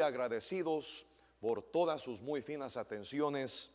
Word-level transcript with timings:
agradecidos 0.00 1.06
por 1.40 1.62
todas 1.62 2.00
sus 2.00 2.20
muy 2.20 2.42
finas 2.42 2.76
atenciones 2.76 3.72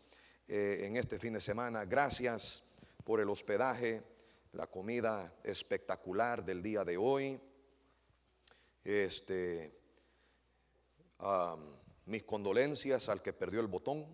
eh, 0.47 0.81
en 0.83 0.97
este 0.97 1.19
fin 1.19 1.33
de 1.33 1.41
semana. 1.41 1.85
Gracias 1.85 2.63
por 3.03 3.19
el 3.19 3.29
hospedaje, 3.29 4.03
la 4.53 4.67
comida 4.67 5.33
espectacular 5.43 6.43
del 6.43 6.61
día 6.61 6.83
de 6.83 6.97
hoy. 6.97 7.39
Este, 8.83 9.79
mis 12.05 12.23
condolencias 12.23 13.07
al 13.09 13.21
que 13.21 13.33
perdió 13.33 13.61
el 13.61 13.67
botón. 13.67 14.05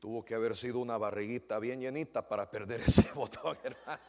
Tuvo 0.00 0.24
que 0.24 0.34
haber 0.34 0.54
sido 0.56 0.80
una 0.80 0.98
barriguita 0.98 1.58
bien 1.58 1.80
llenita 1.80 2.28
para 2.28 2.50
perder 2.50 2.82
ese 2.82 3.10
botón, 3.14 3.56
hermano. 3.62 4.02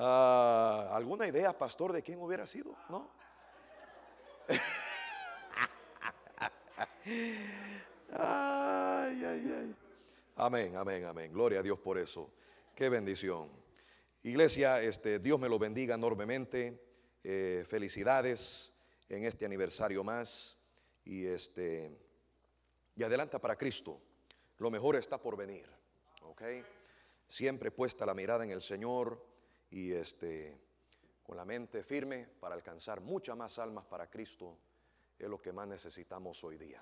Ah, 0.00 0.90
¿Alguna 0.92 1.26
idea, 1.26 1.58
pastor, 1.58 1.92
de 1.92 2.04
quién 2.04 2.20
hubiera 2.20 2.46
sido? 2.46 2.76
¿No? 2.88 3.10
Ay, 8.12 9.24
ay, 9.24 9.52
ay. 9.56 9.76
Amén, 10.36 10.76
amén, 10.76 11.04
amén. 11.04 11.32
Gloria 11.32 11.58
a 11.58 11.62
Dios 11.64 11.80
por 11.80 11.98
eso. 11.98 12.30
Qué 12.76 12.88
bendición. 12.88 13.50
Iglesia, 14.22 14.80
este, 14.80 15.18
Dios 15.18 15.40
me 15.40 15.48
lo 15.48 15.58
bendiga 15.58 15.96
enormemente. 15.96 16.80
Eh, 17.24 17.64
felicidades 17.68 18.72
en 19.08 19.24
este 19.24 19.46
aniversario 19.46 20.04
más. 20.04 20.60
Y 21.04 21.26
este 21.26 21.90
y 22.94 23.02
adelanta 23.02 23.40
para 23.40 23.56
Cristo. 23.56 24.00
Lo 24.58 24.70
mejor 24.70 24.94
está 24.94 25.20
por 25.20 25.36
venir. 25.36 25.66
¿Ok? 26.22 26.42
Siempre 27.26 27.72
puesta 27.72 28.06
la 28.06 28.14
mirada 28.14 28.44
en 28.44 28.50
el 28.50 28.62
Señor 28.62 29.26
y 29.70 29.92
este 29.92 30.58
con 31.22 31.36
la 31.36 31.44
mente 31.44 31.82
firme 31.82 32.26
para 32.40 32.54
alcanzar 32.54 33.02
muchas 33.02 33.36
más 33.36 33.58
almas 33.58 33.84
para 33.84 34.08
Cristo 34.08 34.56
es 35.18 35.28
lo 35.28 35.42
que 35.42 35.52
más 35.52 35.68
necesitamos 35.68 36.42
hoy 36.44 36.56
día. 36.56 36.80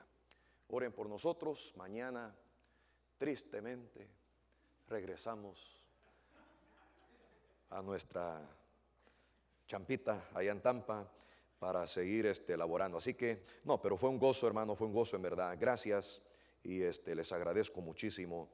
Oren 0.68 0.92
por 0.92 1.08
nosotros. 1.08 1.72
Mañana, 1.76 2.34
tristemente, 3.18 4.08
regresamos 4.86 5.80
a 7.70 7.82
nuestra 7.82 8.40
champita 9.66 10.28
allá 10.34 10.52
en 10.52 10.60
Tampa 10.60 11.10
para 11.58 11.86
seguir 11.86 12.26
este, 12.26 12.52
elaborando. 12.52 12.98
Así 12.98 13.14
que, 13.14 13.42
no, 13.64 13.80
pero 13.80 13.96
fue 13.96 14.10
un 14.10 14.18
gozo, 14.18 14.46
hermano, 14.46 14.76
fue 14.76 14.86
un 14.86 14.92
gozo 14.92 15.16
en 15.16 15.22
verdad. 15.22 15.56
Gracias 15.58 16.22
y 16.62 16.82
este, 16.82 17.14
les 17.14 17.32
agradezco 17.32 17.80
muchísimo 17.80 18.50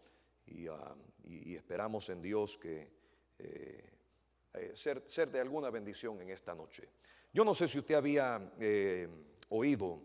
y, 0.46 0.68
ah, 0.68 0.94
esperamos 1.24 2.08
en 2.08 2.22
Dios 2.22 2.56
que 2.56 2.90
eh, 3.38 3.92
eh, 4.54 4.72
ser, 4.74 5.02
ser, 5.06 5.30
de 5.30 5.40
alguna 5.40 5.70
bendición 5.70 6.20
en 6.20 6.30
esta 6.30 6.54
noche. 6.54 6.88
Yo 7.32 7.44
no 7.44 7.54
sé 7.54 7.68
si 7.68 7.78
usted 7.78 7.94
había 7.94 8.52
eh, 8.58 9.08
oído 9.48 10.02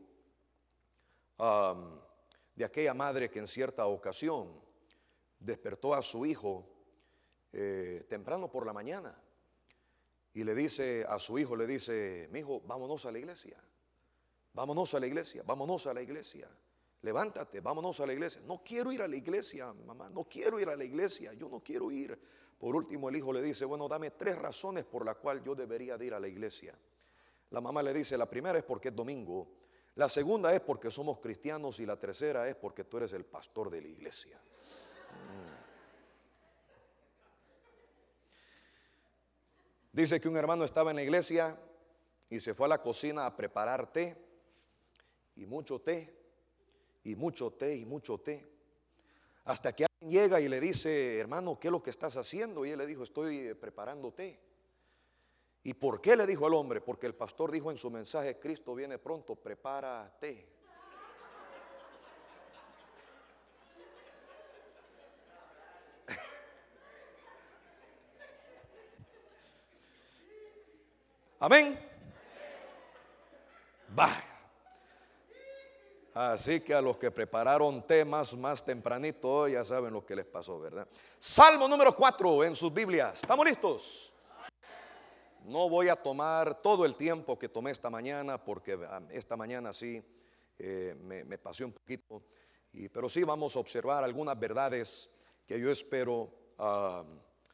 de 2.56 2.66
aquella 2.66 2.94
madre 2.96 3.30
que 3.30 3.38
en 3.38 3.48
cierta 3.48 3.86
ocasión 3.86 4.60
despertó 5.40 5.94
a 5.94 6.02
su 6.02 6.26
hijo 6.26 6.68
eh, 7.54 8.06
temprano 8.10 8.50
por 8.50 8.66
la 8.66 8.74
mañana 8.74 9.16
y 10.34 10.44
le 10.44 10.56
dice 10.56 11.06
a 11.08 11.20
su 11.20 11.38
hijo, 11.40 11.56
le 11.56 11.66
dice, 11.66 12.28
mi 12.32 12.40
hijo, 12.40 12.62
vámonos 12.62 13.06
a 13.06 13.12
la 13.12 13.20
iglesia, 13.20 13.58
vámonos 14.54 14.94
a 14.94 15.00
la 15.00 15.08
iglesia, 15.08 15.44
vámonos 15.46 15.88
a 15.88 15.94
la 15.94 16.02
iglesia, 16.02 16.50
levántate, 17.02 17.60
vámonos 17.60 18.00
a 18.00 18.06
la 18.06 18.14
iglesia. 18.14 18.42
No 18.46 18.62
quiero 18.64 18.92
ir 18.92 19.02
a 19.02 19.08
la 19.08 19.16
iglesia, 19.16 19.74
mamá, 19.74 20.08
no 20.10 20.26
quiero 20.26 20.60
ir 20.60 20.70
a 20.70 20.76
la 20.76 20.84
iglesia, 20.84 21.34
yo 21.34 21.50
no 21.50 21.62
quiero 21.62 21.90
ir. 21.92 22.20
Por 22.58 22.76
último, 22.76 23.10
el 23.10 23.16
hijo 23.16 23.32
le 23.32 23.42
dice, 23.42 23.66
bueno, 23.66 23.88
dame 23.88 24.12
tres 24.12 24.38
razones 24.38 24.86
por 24.86 25.06
las 25.06 25.18
cuales 25.18 25.44
yo 25.44 25.54
debería 25.54 25.98
de 25.98 26.06
ir 26.06 26.14
a 26.14 26.20
la 26.20 26.28
iglesia. 26.28 26.76
La 27.52 27.62
mamá 27.62 27.84
le 27.84 27.94
dice, 27.94 28.18
la 28.18 28.30
primera 28.30 28.58
es 28.58 28.64
porque 28.64 28.90
es 28.90 28.96
domingo, 28.96 29.48
la 29.96 30.10
segunda 30.10 30.54
es 30.54 30.62
porque 30.62 30.92
somos 30.92 31.20
cristianos 31.20 31.80
y 31.80 31.86
la 31.86 31.98
tercera 31.98 32.48
es 32.48 32.56
porque 32.56 32.84
tú 32.84 32.98
eres 32.98 33.14
el 33.14 33.26
pastor 33.26 33.72
de 33.72 33.82
la 33.82 33.88
iglesia. 33.88 34.38
Mm. 34.38 35.58
Dice 39.92 40.22
que 40.22 40.30
un 40.30 40.38
hermano 40.38 40.64
estaba 40.64 40.92
en 40.92 40.98
la 40.98 41.04
iglesia 41.04 41.60
y 42.30 42.40
se 42.40 42.54
fue 42.54 42.68
a 42.68 42.70
la 42.70 42.82
cocina 42.84 43.26
a 43.26 43.36
preparar 43.36 43.92
té 43.92 44.16
y 45.36 45.48
mucho 45.48 45.82
té 45.82 46.14
y 47.04 47.16
mucho 47.16 47.52
té 47.54 47.76
y 47.76 47.86
mucho 47.86 48.20
té. 48.20 48.46
Hasta 49.46 49.74
que 49.74 49.87
llega 50.02 50.40
y 50.40 50.48
le 50.48 50.60
dice, 50.60 51.18
hermano, 51.20 51.60
¿qué 51.60 51.68
es 51.68 51.72
lo 51.72 51.82
que 51.82 51.90
estás 51.90 52.16
haciendo? 52.18 52.64
Y 52.66 52.70
él 52.72 52.78
le 52.78 52.86
dijo, 52.86 53.04
estoy 53.04 53.54
preparando 53.56 54.14
té. 54.14 54.40
¿Y 55.64 55.74
por 55.74 56.00
qué 56.00 56.16
le 56.16 56.26
dijo 56.26 56.46
al 56.46 56.54
hombre? 56.54 56.80
Porque 56.82 57.08
el 57.08 57.16
pastor 57.16 57.52
dijo 57.52 57.72
en 57.72 57.78
su 57.78 57.92
mensaje, 57.92 58.40
Cristo 58.40 58.74
viene 58.74 58.98
pronto, 59.00 59.36
prepárate. 59.36 60.48
Amén. 71.40 71.78
Va. 73.98 74.27
Así 76.18 76.62
que 76.62 76.74
a 76.74 76.82
los 76.82 76.98
que 76.98 77.12
prepararon 77.12 77.86
temas 77.86 78.36
más 78.36 78.64
tempranito, 78.64 79.48
ya 79.48 79.64
saben 79.64 79.94
lo 79.94 80.04
que 80.04 80.16
les 80.16 80.26
pasó, 80.26 80.60
¿verdad? 80.60 80.88
Salmo 81.20 81.68
número 81.68 81.96
4 81.96 82.44
en 82.44 82.56
sus 82.56 82.74
Biblias. 82.74 83.22
¿Estamos 83.22 83.46
listos? 83.46 84.12
No 85.44 85.70
voy 85.70 85.90
a 85.90 85.96
tomar 85.96 86.60
todo 86.60 86.86
el 86.86 86.96
tiempo 86.96 87.38
que 87.38 87.50
tomé 87.50 87.70
esta 87.70 87.92
mañana, 87.92 88.44
porque 88.44 88.80
ah, 88.90 89.00
esta 89.12 89.38
mañana 89.38 89.72
sí 89.74 90.04
eh, 90.58 90.96
me, 91.00 91.38
pasé 91.38 91.64
un 91.64 91.74
poquito, 91.74 92.24
y, 92.74 92.90
pero 92.90 93.08
sí 93.08 93.24
vamos 93.24 93.56
a 93.56 93.60
observar 93.60 94.04
algunas 94.04 94.40
verdades 94.40 95.14
que 95.46 95.60
yo 95.60 95.70
espero 95.70 96.32
ah, 96.58 97.04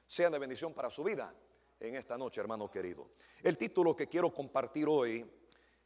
sean 0.07 0.31
de 0.31 0.39
bendición 0.39 0.73
para 0.73 0.89
su 0.89 1.03
vida 1.03 1.35
en 1.81 1.97
esta 1.97 2.17
noche, 2.17 2.39
hermano 2.39 2.71
querido. 2.71 3.09
El 3.43 3.57
título 3.57 3.93
que 3.93 4.07
quiero 4.07 4.33
compartir 4.33 4.87
hoy 4.87 5.29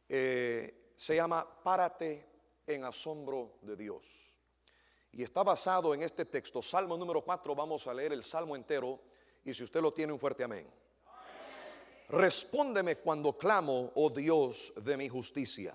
eh, 0.08 0.92
se 0.94 1.16
llama 1.16 1.44
Párate 1.64 2.37
en 2.68 2.84
asombro 2.84 3.58
de 3.62 3.76
Dios. 3.76 4.04
Y 5.12 5.22
está 5.22 5.42
basado 5.42 5.94
en 5.94 6.02
este 6.02 6.24
texto, 6.24 6.60
Salmo 6.62 6.96
número 6.96 7.22
4, 7.22 7.54
vamos 7.54 7.86
a 7.86 7.94
leer 7.94 8.12
el 8.12 8.22
Salmo 8.22 8.54
entero, 8.54 9.00
y 9.44 9.54
si 9.54 9.64
usted 9.64 9.80
lo 9.80 9.92
tiene, 9.92 10.12
un 10.12 10.18
fuerte 10.18 10.44
amén. 10.44 10.66
Respóndeme 12.10 12.96
cuando 12.96 13.36
clamo, 13.36 13.92
oh 13.94 14.10
Dios 14.10 14.72
de 14.76 14.96
mi 14.96 15.08
justicia. 15.08 15.74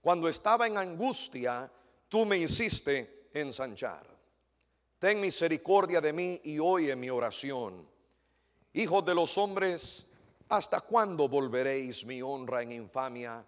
Cuando 0.00 0.28
estaba 0.28 0.66
en 0.66 0.78
angustia, 0.78 1.70
tú 2.08 2.24
me 2.24 2.38
hiciste 2.38 3.28
ensanchar. 3.32 4.06
Ten 4.98 5.20
misericordia 5.20 6.00
de 6.00 6.12
mí 6.12 6.40
y 6.44 6.58
oye 6.58 6.94
mi 6.96 7.10
oración. 7.10 7.86
Hijos 8.72 9.04
de 9.04 9.14
los 9.14 9.36
hombres, 9.38 10.06
¿hasta 10.48 10.80
cuándo 10.80 11.28
volveréis 11.28 12.04
mi 12.04 12.22
honra 12.22 12.62
en 12.62 12.72
infamia? 12.72 13.44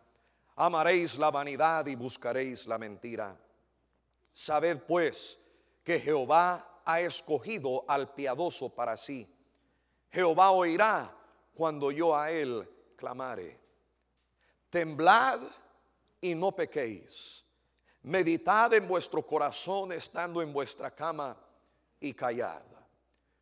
Amaréis 0.60 1.16
la 1.19 1.30
vanidad 1.30 1.86
y 1.86 1.94
buscaréis 1.94 2.66
la 2.66 2.78
mentira. 2.78 3.36
Sabed 4.32 4.82
pues 4.88 5.38
que 5.84 6.00
Jehová 6.00 6.80
ha 6.84 7.00
escogido 7.00 7.84
al 7.86 8.12
piadoso 8.12 8.69
para 8.69 8.96
sí. 8.96 9.32
Jehová 10.10 10.50
oirá 10.50 11.14
cuando 11.54 11.92
yo 11.92 12.16
a 12.16 12.32
Él 12.32 12.69
clamare. 12.96 13.56
Temblad 14.69 15.42
y 16.20 16.34
no 16.34 16.50
pequéis. 16.50 17.44
Meditad 18.02 18.75
en 18.75 18.88
vuestro 18.88 19.25
corazón 19.25 19.92
estando 19.92 20.42
en 20.42 20.52
vuestra 20.52 20.90
cama 20.90 21.36
y 22.00 22.12
callad. 22.14 22.62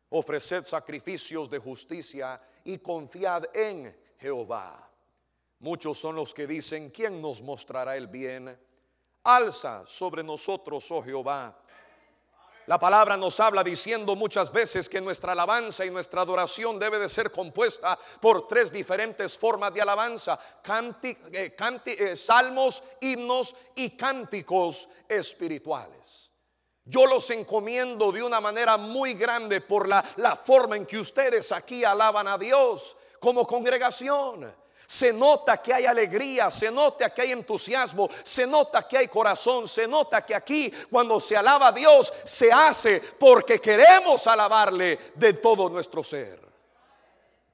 Ofreced 0.09 0.65
sacrificios 0.65 1.49
de 1.49 1.57
justicia 1.57 2.39
y 2.63 2.77
confiad 2.77 3.45
en 3.55 3.97
Jehová. 4.19 4.86
Muchos 5.59 5.97
son 5.97 6.15
los 6.15 6.33
que 6.33 6.45
dicen, 6.45 6.91
¿quién 6.91 7.21
nos 7.21 7.41
mostrará 7.41 7.97
el 7.97 8.07
bien? 8.07 8.57
Alza 9.23 9.83
sobre 9.85 10.23
nosotros, 10.23 10.89
oh 10.91 11.01
Jehová, 11.01 11.57
la 12.67 12.77
palabra 12.77 13.15
nos 13.15 13.39
habla 13.39 13.63
diciendo 13.63 14.13
muchas 14.17 14.51
veces 14.51 14.89
que 14.89 14.99
nuestra 14.99 15.31
alabanza 15.31 15.85
y 15.85 15.89
nuestra 15.89 16.21
adoración 16.21 16.77
debe 16.77 16.99
de 16.99 17.07
ser 17.07 17.31
compuesta 17.31 17.97
por 18.19 18.45
tres 18.45 18.73
diferentes 18.73 19.37
formas 19.37 19.73
de 19.73 19.81
alabanza, 19.81 20.37
eh, 21.31 21.55
eh, 21.85 22.15
salmos, 22.17 22.83
himnos 22.99 23.55
y 23.73 23.91
cánticos 23.91 24.89
espirituales. 25.07 26.29
Yo 26.83 27.05
los 27.05 27.29
encomiendo 27.31 28.11
de 28.11 28.21
una 28.21 28.41
manera 28.41 28.75
muy 28.75 29.13
grande 29.13 29.61
por 29.61 29.87
la, 29.87 30.03
la 30.17 30.35
forma 30.35 30.75
en 30.75 30.85
que 30.85 30.97
ustedes 30.97 31.53
aquí 31.53 31.85
alaban 31.85 32.27
a 32.27 32.37
Dios 32.37 32.97
como 33.21 33.47
congregación. 33.47 34.53
Se 34.87 35.11
nota 35.11 35.61
que 35.61 35.73
hay 35.73 35.85
alegría, 35.85 36.49
se 36.49 36.71
nota 36.71 37.09
que 37.13 37.21
hay 37.21 37.33
entusiasmo, 37.33 38.09
se 38.23 38.47
nota 38.47 38.87
que 38.87 38.97
hay 38.97 39.09
corazón, 39.09 39.67
se 39.67 39.85
nota 39.85 40.25
que 40.25 40.33
aquí 40.33 40.71
cuando 40.89 41.19
se 41.19 41.35
alaba 41.35 41.67
a 41.67 41.71
Dios 41.73 42.13
se 42.23 42.49
hace 42.51 43.01
porque 43.19 43.59
queremos 43.59 44.25
alabarle 44.27 44.97
de 45.13 45.33
todo 45.33 45.69
nuestro 45.69 46.01
ser. 46.05 46.39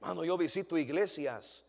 Mano, 0.00 0.24
yo 0.24 0.38
visito 0.38 0.78
iglesias 0.78 1.64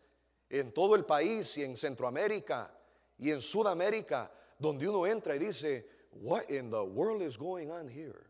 en 0.48 0.72
todo 0.72 0.94
el 0.94 1.04
país 1.04 1.58
y 1.58 1.64
en 1.64 1.76
Centroamérica 1.76 2.72
y 3.18 3.32
en 3.32 3.42
Sudamérica 3.42 4.30
donde 4.58 4.88
uno 4.88 5.04
entra 5.04 5.34
y 5.34 5.40
dice, 5.40 5.88
what 6.12 6.48
in 6.48 6.70
the 6.70 6.80
world 6.80 7.22
is 7.22 7.36
going 7.36 7.70
on 7.72 7.88
here? 7.88 8.24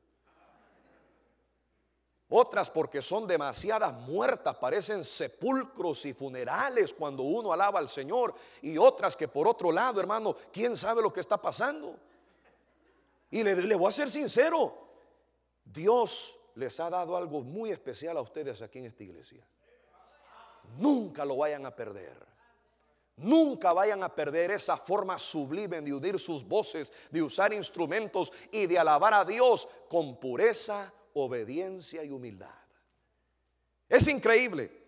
Otras 2.28 2.68
porque 2.70 3.00
son 3.00 3.26
demasiadas 3.26 3.92
muertas, 3.92 4.56
parecen 4.56 5.04
sepulcros 5.04 6.04
y 6.06 6.12
funerales 6.12 6.92
cuando 6.92 7.22
uno 7.22 7.52
alaba 7.52 7.78
al 7.78 7.88
Señor. 7.88 8.34
Y 8.62 8.76
otras 8.78 9.16
que 9.16 9.28
por 9.28 9.46
otro 9.46 9.70
lado, 9.70 10.00
hermano, 10.00 10.34
¿quién 10.52 10.76
sabe 10.76 11.02
lo 11.02 11.12
que 11.12 11.20
está 11.20 11.40
pasando? 11.40 11.96
Y 13.30 13.44
le, 13.44 13.74
voy 13.76 13.88
a 13.88 13.92
ser 13.92 14.10
sincero, 14.10 14.76
Dios 15.64 16.38
les 16.56 16.78
ha 16.80 16.90
dado 16.90 17.16
algo 17.16 17.42
muy 17.42 17.70
especial 17.70 18.16
a 18.16 18.22
ustedes 18.22 18.60
aquí 18.60 18.80
en 18.80 18.86
esta 18.86 19.04
iglesia. 19.04 19.46
Nunca 20.78 21.24
lo 21.24 21.36
vayan 21.36 21.64
a 21.64 21.74
perder. 21.74 22.26
Nunca 23.18 23.72
vayan 23.72 24.02
a 24.02 24.14
perder 24.14 24.50
esa 24.50 24.76
forma 24.76 25.16
sublime 25.16 25.80
de 25.80 25.94
unir 25.94 26.18
sus 26.18 26.46
voces, 26.46 26.92
de 27.10 27.22
usar 27.22 27.52
instrumentos 27.52 28.32
y 28.50 28.66
de 28.66 28.78
alabar 28.78 29.14
a 29.14 29.24
Dios 29.24 29.68
con 29.88 30.18
pureza, 30.18 30.92
obediencia 31.16 32.04
y 32.04 32.10
humildad. 32.10 32.50
Es 33.88 34.06
increíble. 34.08 34.84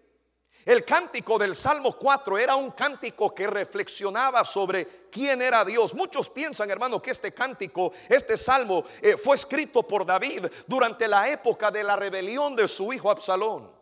El 0.65 0.85
cántico 0.85 1.39
del 1.39 1.55
Salmo 1.55 1.97
4 1.97 2.37
era 2.37 2.55
un 2.55 2.73
cántico 2.73 3.35
que 3.35 3.47
reflexionaba 3.47 4.45
sobre 4.45 5.09
quién 5.11 5.41
era 5.41 5.65
Dios. 5.65 5.95
Muchos 5.95 6.29
piensan, 6.29 6.71
hermano, 6.71 7.01
que 7.01 7.13
este 7.13 7.33
cántico, 7.33 7.93
este 8.09 8.37
salmo, 8.37 8.85
eh, 9.01 9.17
fue 9.17 9.37
escrito 9.37 9.83
por 9.85 10.05
David 10.05 10.47
durante 10.67 11.09
la 11.09 11.31
época 11.31 11.71
de 11.71 11.83
la 11.83 11.97
rebelión 11.97 12.55
de 12.55 12.69
su 12.69 12.93
hijo 12.93 13.11
Absalón. 13.11 13.73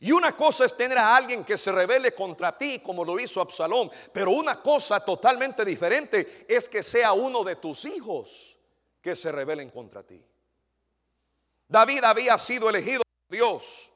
Y 0.00 0.12
una 0.12 0.36
cosa 0.36 0.66
es 0.66 0.76
tener 0.76 0.98
a 0.98 1.16
alguien 1.16 1.44
que 1.44 1.58
se 1.58 1.72
revele 1.72 2.14
contra 2.14 2.56
ti 2.56 2.78
como 2.78 3.04
lo 3.04 3.18
hizo 3.18 3.40
Absalón, 3.40 3.90
pero 4.12 4.30
una 4.30 4.62
cosa 4.62 5.04
totalmente 5.04 5.64
diferente 5.64 6.46
es 6.48 6.68
que 6.68 6.84
sea 6.84 7.12
uno 7.12 7.42
de 7.42 7.56
tus 7.56 7.84
hijos 7.86 8.56
que 9.00 9.16
se 9.16 9.32
rebelen 9.32 9.70
contra 9.70 10.04
ti. 10.04 10.24
David 11.72 12.04
había 12.04 12.36
sido 12.36 12.68
elegido 12.68 13.02
por 13.02 13.36
Dios. 13.36 13.88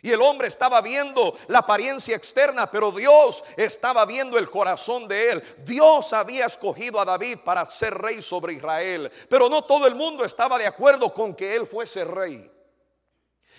Y 0.00 0.10
el 0.10 0.20
hombre 0.20 0.48
estaba 0.48 0.80
viendo 0.80 1.34
la 1.48 1.60
apariencia 1.60 2.16
externa, 2.16 2.70
pero 2.70 2.92
Dios 2.92 3.44
estaba 3.56 4.04
viendo 4.04 4.36
el 4.36 4.50
corazón 4.50 5.06
de 5.06 5.30
él. 5.30 5.42
Dios 5.64 6.12
había 6.12 6.46
escogido 6.46 7.00
a 7.00 7.04
David 7.04 7.38
para 7.44 7.68
ser 7.70 7.94
rey 7.94 8.20
sobre 8.20 8.54
Israel, 8.54 9.10
pero 9.28 9.48
no 9.48 9.64
todo 9.64 9.86
el 9.86 9.94
mundo 9.94 10.24
estaba 10.24 10.58
de 10.58 10.66
acuerdo 10.66 11.12
con 11.12 11.34
que 11.34 11.54
él 11.54 11.66
fuese 11.66 12.04
rey. 12.04 12.50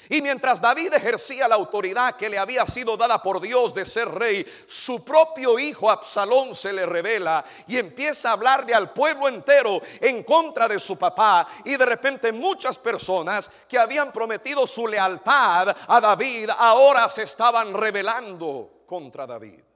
Y 0.09 0.21
mientras 0.21 0.61
David 0.61 0.93
ejercía 0.93 1.47
la 1.47 1.55
autoridad 1.55 2.15
que 2.15 2.29
le 2.29 2.37
había 2.37 2.65
sido 2.67 2.95
dada 2.97 3.21
por 3.21 3.41
Dios 3.41 3.73
de 3.73 3.85
ser 3.85 4.09
rey, 4.09 4.45
su 4.67 5.03
propio 5.03 5.57
hijo 5.57 5.89
Absalón 5.89 6.53
se 6.53 6.73
le 6.73 6.85
revela 6.85 7.43
y 7.67 7.77
empieza 7.77 8.29
a 8.29 8.33
hablarle 8.33 8.73
al 8.73 8.91
pueblo 8.91 9.27
entero 9.27 9.81
en 9.99 10.23
contra 10.23 10.67
de 10.67 10.79
su 10.79 10.97
papá. 10.97 11.47
Y 11.63 11.75
de 11.75 11.85
repente 11.85 12.31
muchas 12.31 12.77
personas 12.77 13.49
que 13.67 13.77
habían 13.77 14.11
prometido 14.11 14.67
su 14.67 14.87
lealtad 14.87 15.75
a 15.87 16.01
David 16.01 16.49
ahora 16.57 17.09
se 17.09 17.23
estaban 17.23 17.73
rebelando 17.73 18.83
contra 18.85 19.25
David. 19.25 19.74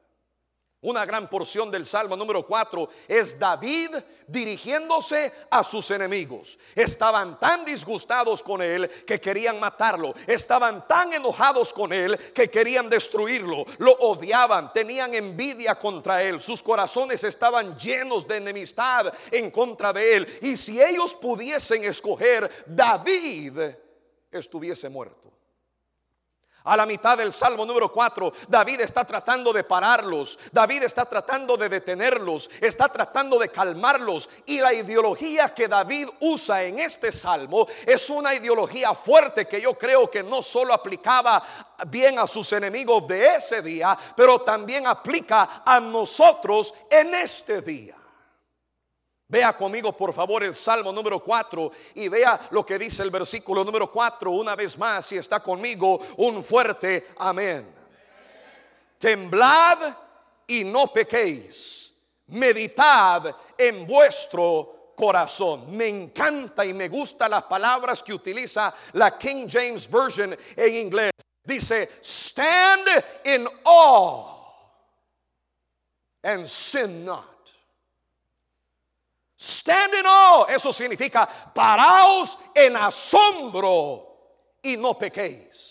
Una 0.81 1.05
gran 1.05 1.29
porción 1.29 1.69
del 1.69 1.85
Salmo 1.85 2.15
número 2.15 2.45
4 2.47 2.87
es 3.09 3.37
David 3.37 3.89
dirigiéndose 4.25 5.33
a 5.51 5.61
sus 5.61 5.91
enemigos. 5.91 6.57
Estaban 6.73 7.37
tan 7.37 7.65
disgustados 7.65 8.41
con 8.41 8.61
él 8.61 8.89
que 9.05 9.19
querían 9.19 9.59
matarlo. 9.59 10.13
Estaban 10.25 10.87
tan 10.87 11.11
enojados 11.11 11.73
con 11.73 11.91
él 11.91 12.17
que 12.33 12.49
querían 12.49 12.89
destruirlo. 12.89 13.65
Lo 13.79 13.91
odiaban, 13.91 14.71
tenían 14.71 15.13
envidia 15.13 15.75
contra 15.75 16.23
él. 16.23 16.39
Sus 16.39 16.63
corazones 16.63 17.25
estaban 17.25 17.77
llenos 17.77 18.25
de 18.25 18.37
enemistad 18.37 19.13
en 19.31 19.51
contra 19.51 19.91
de 19.91 20.15
él. 20.15 20.39
Y 20.41 20.55
si 20.55 20.81
ellos 20.81 21.13
pudiesen 21.13 21.83
escoger, 21.83 22.49
David 22.65 23.59
estuviese 24.31 24.87
muerto. 24.87 25.38
A 26.63 26.75
la 26.75 26.85
mitad 26.85 27.17
del 27.17 27.31
Salmo 27.31 27.65
número 27.65 27.91
4, 27.91 28.33
David 28.47 28.81
está 28.81 29.05
tratando 29.05 29.53
de 29.53 29.63
pararlos, 29.63 30.37
David 30.51 30.83
está 30.83 31.05
tratando 31.05 31.55
de 31.55 31.69
detenerlos, 31.69 32.49
está 32.59 32.89
tratando 32.89 33.39
de 33.39 33.49
calmarlos. 33.49 34.29
Y 34.45 34.59
la 34.59 34.73
ideología 34.73 35.53
que 35.53 35.67
David 35.67 36.09
usa 36.19 36.63
en 36.63 36.79
este 36.79 37.11
Salmo 37.11 37.65
es 37.85 38.09
una 38.09 38.33
ideología 38.33 38.93
fuerte 38.93 39.47
que 39.47 39.61
yo 39.61 39.73
creo 39.75 40.11
que 40.11 40.21
no 40.21 40.41
solo 40.41 40.73
aplicaba 40.73 41.41
bien 41.87 42.19
a 42.19 42.27
sus 42.27 42.51
enemigos 42.51 43.07
de 43.07 43.35
ese 43.35 43.61
día, 43.61 43.97
pero 44.15 44.41
también 44.41 44.85
aplica 44.85 45.63
a 45.65 45.79
nosotros 45.79 46.73
en 46.89 47.13
este 47.15 47.61
día. 47.61 47.98
Vea 49.31 49.55
conmigo 49.55 49.95
por 49.95 50.11
favor 50.11 50.43
el 50.43 50.55
Salmo 50.55 50.91
número 50.91 51.23
4 51.23 51.71
y 51.93 52.07
vea 52.07 52.39
lo 52.49 52.65
que 52.65 52.79
dice 52.79 53.03
el 53.03 53.11
versículo 53.11 53.63
número 53.63 53.91
4 53.91 54.31
una 54.31 54.55
vez 54.55 54.75
más 54.75 55.05
si 55.05 55.17
está 55.17 55.39
conmigo 55.39 55.99
un 56.17 56.43
fuerte 56.43 57.09
amén. 57.19 57.71
Temblad 58.97 59.95
y 60.47 60.63
no 60.63 60.87
pequéis. 60.87 61.93
Meditad 62.27 63.35
en 63.55 63.85
vuestro 63.85 64.93
corazón. 64.95 65.77
Me 65.77 65.87
encanta 65.87 66.65
y 66.65 66.73
me 66.73 66.89
gusta 66.89 67.29
las 67.29 67.43
palabras 67.43 68.01
que 68.01 68.13
utiliza 68.13 68.73
la 68.93 69.15
King 69.15 69.47
James 69.47 69.89
Version 69.89 70.35
en 70.55 70.75
inglés. 70.75 71.11
Dice, 71.45 71.87
stand 72.01 72.87
in 73.25 73.47
awe 73.63 74.35
and 76.23 76.47
sin 76.47 77.05
not. 77.05 77.38
Stand 79.39 79.93
in. 79.93 80.05
Eso 80.53 80.73
significa 80.73 81.25
paraos 81.53 82.37
en 82.53 82.75
asombro 82.75 84.09
y 84.61 84.75
no 84.75 84.97
pequéis. 84.97 85.69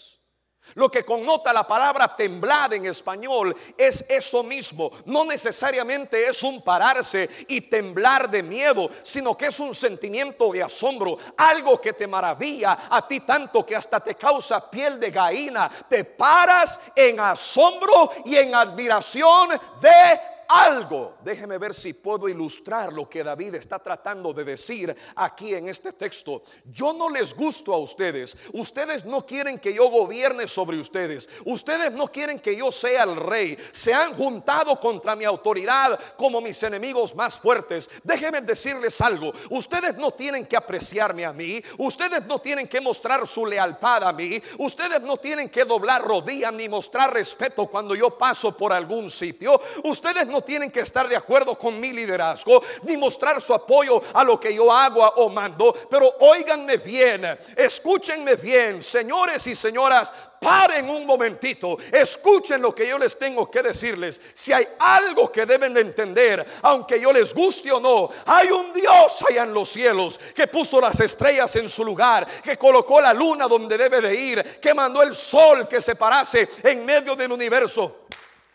Lo 0.75 0.91
que 0.91 1.05
connota 1.05 1.53
la 1.53 1.67
palabra 1.67 2.15
temblad 2.15 2.75
en 2.75 2.87
español 2.87 3.57
es 3.77 4.05
eso 4.09 4.43
mismo. 4.43 4.91
No 5.07 5.25
necesariamente 5.25 6.29
es 6.29 6.43
un 6.43 6.63
pararse 6.63 7.29
y 7.49 7.63
temblar 7.63 8.31
de 8.31 8.43
miedo, 8.43 8.89
sino 9.03 9.37
que 9.37 9.47
es 9.47 9.61
un 9.61 9.75
sentimiento 9.75 10.53
de 10.53 10.63
asombro, 10.63 11.19
algo 11.37 11.81
que 11.81 11.95
te 11.95 12.07
maravilla 12.07 12.87
a 12.91 13.07
ti 13.07 13.21
tanto 13.21 13.65
que 13.65 13.77
hasta 13.77 14.01
te 14.01 14.15
causa 14.15 14.71
piel 14.71 15.01
de 15.01 15.11
gallina. 15.11 15.71
Te 15.89 16.05
paras 16.05 16.81
en 16.95 17.19
asombro 17.21 18.13
y 18.25 18.37
en 18.37 18.55
admiración 18.55 19.51
de 19.81 20.38
algo. 20.49 21.19
Déjeme 21.23 21.59
ver 21.59 21.75
si 21.75 21.93
puedo 21.93 22.29
ilustrar 22.29 22.93
lo 22.93 23.09
que 23.09 23.23
David 23.23 23.55
está 23.57 23.79
tratando 23.79 24.33
de 24.33 24.45
decir 24.45 24.95
aquí 25.15 25.55
en 25.55 25.69
este 25.69 25.93
texto. 25.93 26.43
Yo 26.65 26.93
no 26.93 27.11
les 27.11 27.35
gusto 27.35 27.75
a 27.75 27.79
ustedes. 27.79 28.37
Ustedes 28.55 29.05
no 29.05 29.25
quieren 29.27 29.59
que 29.59 29.75
yo 29.75 29.89
gobierne 29.91 30.49
sobre 30.49 30.79
ustedes. 30.79 31.29
Ustedes 31.45 31.93
no 31.93 32.07
quieren 32.07 32.41
que 32.41 32.57
yo 32.57 32.73
sea 32.73 33.05
el 33.05 33.17
rey. 33.17 33.57
Se 33.73 33.93
han 33.93 34.15
juntado 34.15 34.81
contra 34.81 35.15
mi 35.15 35.25
autoridad 35.25 35.99
como 36.17 36.41
mis 36.41 36.63
enemigos 36.63 37.15
más 37.15 37.39
fuertes. 37.39 37.91
Déjenme 38.03 38.41
decirles 38.41 39.01
algo. 39.01 39.33
Ustedes 39.51 39.97
no 39.97 40.11
tienen 40.13 40.47
que 40.47 40.57
apreciarme 40.57 41.27
a 41.27 41.33
mí. 41.33 41.63
Ustedes 41.77 42.25
no 42.27 42.39
tienen 42.39 42.67
que 42.67 42.81
mostrar 42.81 43.27
su 43.27 43.45
lealtad 43.45 44.05
a 44.05 44.13
mí. 44.13 44.43
Ustedes 44.59 45.03
no 45.03 45.19
tienen 45.19 45.51
que 45.51 45.65
doblar 45.65 46.03
rodillas 46.03 46.53
ni 46.53 46.69
mostrar 46.69 47.13
respeto 47.13 47.67
cuando 47.67 47.95
yo 47.95 48.17
paso 48.17 48.57
por 48.57 48.73
algún 48.73 49.11
sitio. 49.11 49.61
Ustedes 49.85 50.27
tienen 50.43 50.71
que 50.71 50.81
estar 50.81 51.09
de 51.09 51.17
acuerdo 51.17 51.57
con 51.57 51.79
mi 51.79 51.93
liderazgo 51.93 52.63
ni 52.83 52.97
mostrar 52.97 53.41
su 53.41 53.55
apoyo 53.55 54.03
a 54.13 54.25
lo 54.25 54.39
que 54.39 54.55
yo 54.55 54.73
hago 54.73 55.03
o 55.03 55.29
mando, 55.29 55.75
pero 55.91 56.15
óiganme 56.21 56.77
bien, 56.77 57.39
escúchenme 57.57 58.37
bien, 58.37 58.83
señores 58.83 59.47
y 59.47 59.55
señoras, 59.55 60.13
paren 60.41 60.89
un 60.89 61.05
momentito, 61.05 61.77
escuchen 61.93 62.63
lo 62.63 62.75
que 62.75 62.87
yo 62.87 62.99
les 62.99 63.19
tengo 63.19 63.51
que 63.51 63.63
decirles. 63.63 64.21
Si 64.35 64.53
hay 64.53 64.67
algo 64.79 65.31
que 65.31 65.47
deben 65.47 65.75
de 65.75 65.81
entender, 65.81 66.45
aunque 66.63 67.01
yo 67.01 67.13
les 67.13 67.35
guste 67.35 67.73
o 67.73 67.81
no, 67.81 68.11
hay 68.27 68.49
un 68.49 68.73
Dios 68.73 69.25
allá 69.29 69.43
en 69.43 69.53
los 69.53 69.69
cielos 69.69 70.19
que 70.35 70.47
puso 70.47 70.81
las 70.81 71.01
estrellas 71.01 71.55
en 71.57 71.69
su 71.69 71.85
lugar, 71.85 72.27
que 72.43 72.57
colocó 72.57 73.01
la 73.01 73.13
luna 73.13 73.49
donde 73.49 73.77
debe 73.77 74.01
de 74.01 74.15
ir, 74.15 74.61
que 74.61 74.75
mandó 74.75 75.03
el 75.03 75.15
sol 75.15 75.67
que 75.69 75.81
se 75.81 75.97
parase 75.97 76.49
en 76.63 76.85
medio 76.85 77.17
del 77.17 77.33
universo. 77.33 78.08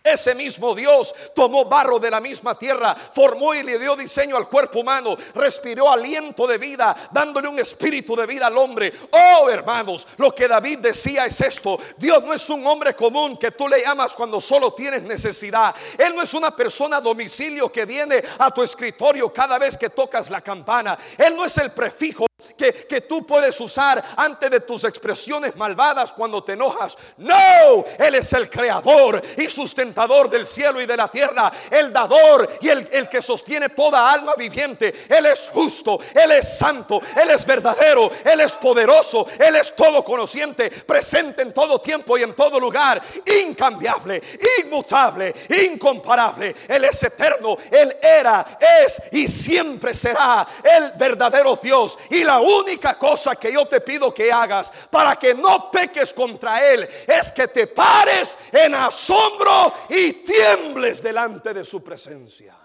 Ese 0.04 0.36
mismo 0.36 0.76
Dios 0.76 1.16
tomó 1.34 1.64
barro 1.64 1.98
de 1.98 2.12
la 2.12 2.20
misma 2.20 2.60
tierra, 2.60 2.94
formó 2.94 3.54
y 3.54 3.64
le 3.64 3.80
dio 3.80 3.96
diseño 3.96 4.36
al 4.36 4.50
cuerpo 4.50 4.82
humano, 4.82 5.16
respiró 5.34 5.90
aliento 5.90 6.46
de 6.46 6.58
vida, 6.58 6.94
dándole 7.10 7.48
un 7.48 7.58
espíritu 7.58 8.14
de 8.14 8.26
vida 8.26 8.48
al 8.48 8.58
hombre. 8.58 8.92
Oh 9.12 9.50
hermanos, 9.50 10.06
lo 10.18 10.36
que 10.36 10.50
David 10.50 10.80
decía 10.80 11.26
es 11.26 11.40
esto. 11.40 11.80
Dios 11.98 12.22
no 12.22 12.34
es 12.34 12.50
un 12.50 12.68
hombre 12.68 12.94
común 12.94 13.38
que 13.38 13.52
tú 13.52 13.70
le 13.70 13.82
llamas 13.82 14.14
cuando 14.14 14.42
solo 14.42 14.74
tienes 14.74 15.04
necesidad. 15.04 15.74
Él 15.98 16.14
no 16.14 16.22
es 16.22 16.34
una 16.34 16.54
persona 16.54 16.98
a 16.98 17.02
domicilio 17.02 17.72
que 17.72 17.86
viene 17.86 18.22
a 18.40 18.52
tu 18.52 18.62
escritorio 18.62 19.32
cada 19.32 19.58
vez 19.58 19.78
que 19.78 19.90
tocas 19.90 20.30
la 20.30 20.42
campana. 20.42 20.98
Él 21.18 21.34
no 21.34 21.46
es 21.46 21.58
el 21.60 21.72
prefijo 21.72 22.26
que, 22.58 22.74
que 22.74 23.02
tú 23.02 23.26
puedes 23.26 23.60
usar 23.60 24.04
antes 24.18 24.50
de 24.50 24.60
tus 24.60 24.84
expresiones 24.84 25.56
malvadas 25.56 26.14
cuando 26.14 26.44
te 26.44 26.54
enojas. 26.54 26.98
No, 27.18 27.84
Él 27.98 28.16
es 28.16 28.34
el 28.34 28.50
creador 28.50 29.22
y 29.38 29.48
sustentador 29.48 30.30
del 30.30 30.46
cielo 30.46 30.82
y 30.82 30.86
de 30.86 30.98
la 30.98 31.08
tierra, 31.08 31.52
el 31.70 31.92
dador 31.92 32.50
y 32.62 32.70
el, 32.70 32.88
el 32.92 33.10
que 33.10 33.22
sostiene 33.22 33.70
toda 33.70 34.12
alma 34.12 34.34
viviente. 34.36 34.94
Él 35.10 35.26
es 35.26 35.50
justo, 35.54 36.00
Él 36.14 36.32
es 36.32 36.58
santo, 36.58 37.02
Él 37.16 37.30
es 37.30 37.46
verdadero, 37.46 38.12
Él 38.24 38.42
es 38.42 38.54
poderoso, 38.54 39.26
Él 39.40 39.56
es 39.56 39.76
todo 39.76 40.04
conociente, 40.04 40.70
presente 40.70 41.42
en 41.42 41.54
todo 41.54 41.80
tiempo 41.80 42.18
y 42.18 42.24
en 42.24 42.36
todo 42.36 42.60
lugar, 42.60 43.02
incambiable, 43.42 44.22
inmutable, 44.64 45.34
incomparable. 45.50 46.56
Él 46.68 46.86
es 46.86 47.02
eterno, 47.04 47.58
Él 47.72 47.98
era, 48.02 48.58
es 48.60 49.02
y 49.12 49.28
siempre 49.28 49.94
será 49.94 50.46
el 50.64 50.92
verdadero 50.98 51.60
Dios. 51.62 51.98
Y 52.10 52.23
la 52.24 52.40
única 52.40 52.98
cosa 52.98 53.36
que 53.36 53.52
yo 53.52 53.66
te 53.68 53.82
pido 53.82 54.14
que 54.14 54.32
hagas 54.32 54.72
para 54.90 55.16
que 55.16 55.34
no 55.34 55.70
peques 55.72 56.14
contra 56.14 56.66
Él 56.68 56.88
es 57.08 57.32
que 57.32 57.48
te 57.48 57.68
pares 57.68 58.38
en 58.52 58.76
asombro 58.76 59.74
y 59.90 60.14
tiembles 60.14 61.02
delante 61.02 61.54
de 61.54 61.66
su 61.66 61.84
presencia. 61.84 62.58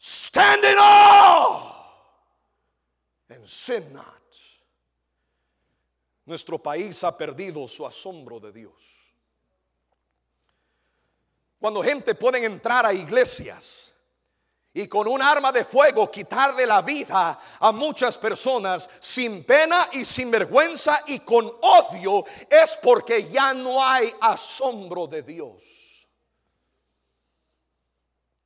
Stand 0.00 0.64
in 0.64 0.76
awe 0.78 1.74
and 3.30 3.46
sin 3.46 3.92
not. 3.92 4.18
Nuestro 6.24 6.58
país 6.58 7.02
ha 7.04 7.16
perdido 7.16 7.66
su 7.66 7.86
asombro 7.86 8.38
de 8.38 8.52
Dios. 8.52 8.98
Cuando 11.58 11.82
gente 11.82 12.14
puede 12.14 12.44
entrar 12.44 12.86
a 12.86 12.92
iglesias 12.92 13.87
y 14.78 14.86
con 14.86 15.08
un 15.08 15.20
arma 15.20 15.50
de 15.50 15.64
fuego 15.64 16.08
quitarle 16.08 16.64
la 16.64 16.82
vida 16.82 17.36
a 17.58 17.72
muchas 17.72 18.16
personas 18.16 18.88
sin 19.00 19.42
pena 19.42 19.88
y 19.90 20.04
sin 20.04 20.30
vergüenza 20.30 21.02
y 21.06 21.18
con 21.18 21.52
odio, 21.62 22.24
es 22.48 22.78
porque 22.80 23.28
ya 23.28 23.52
no 23.52 23.84
hay 23.84 24.14
asombro 24.20 25.08
de 25.08 25.22
Dios. 25.22 26.08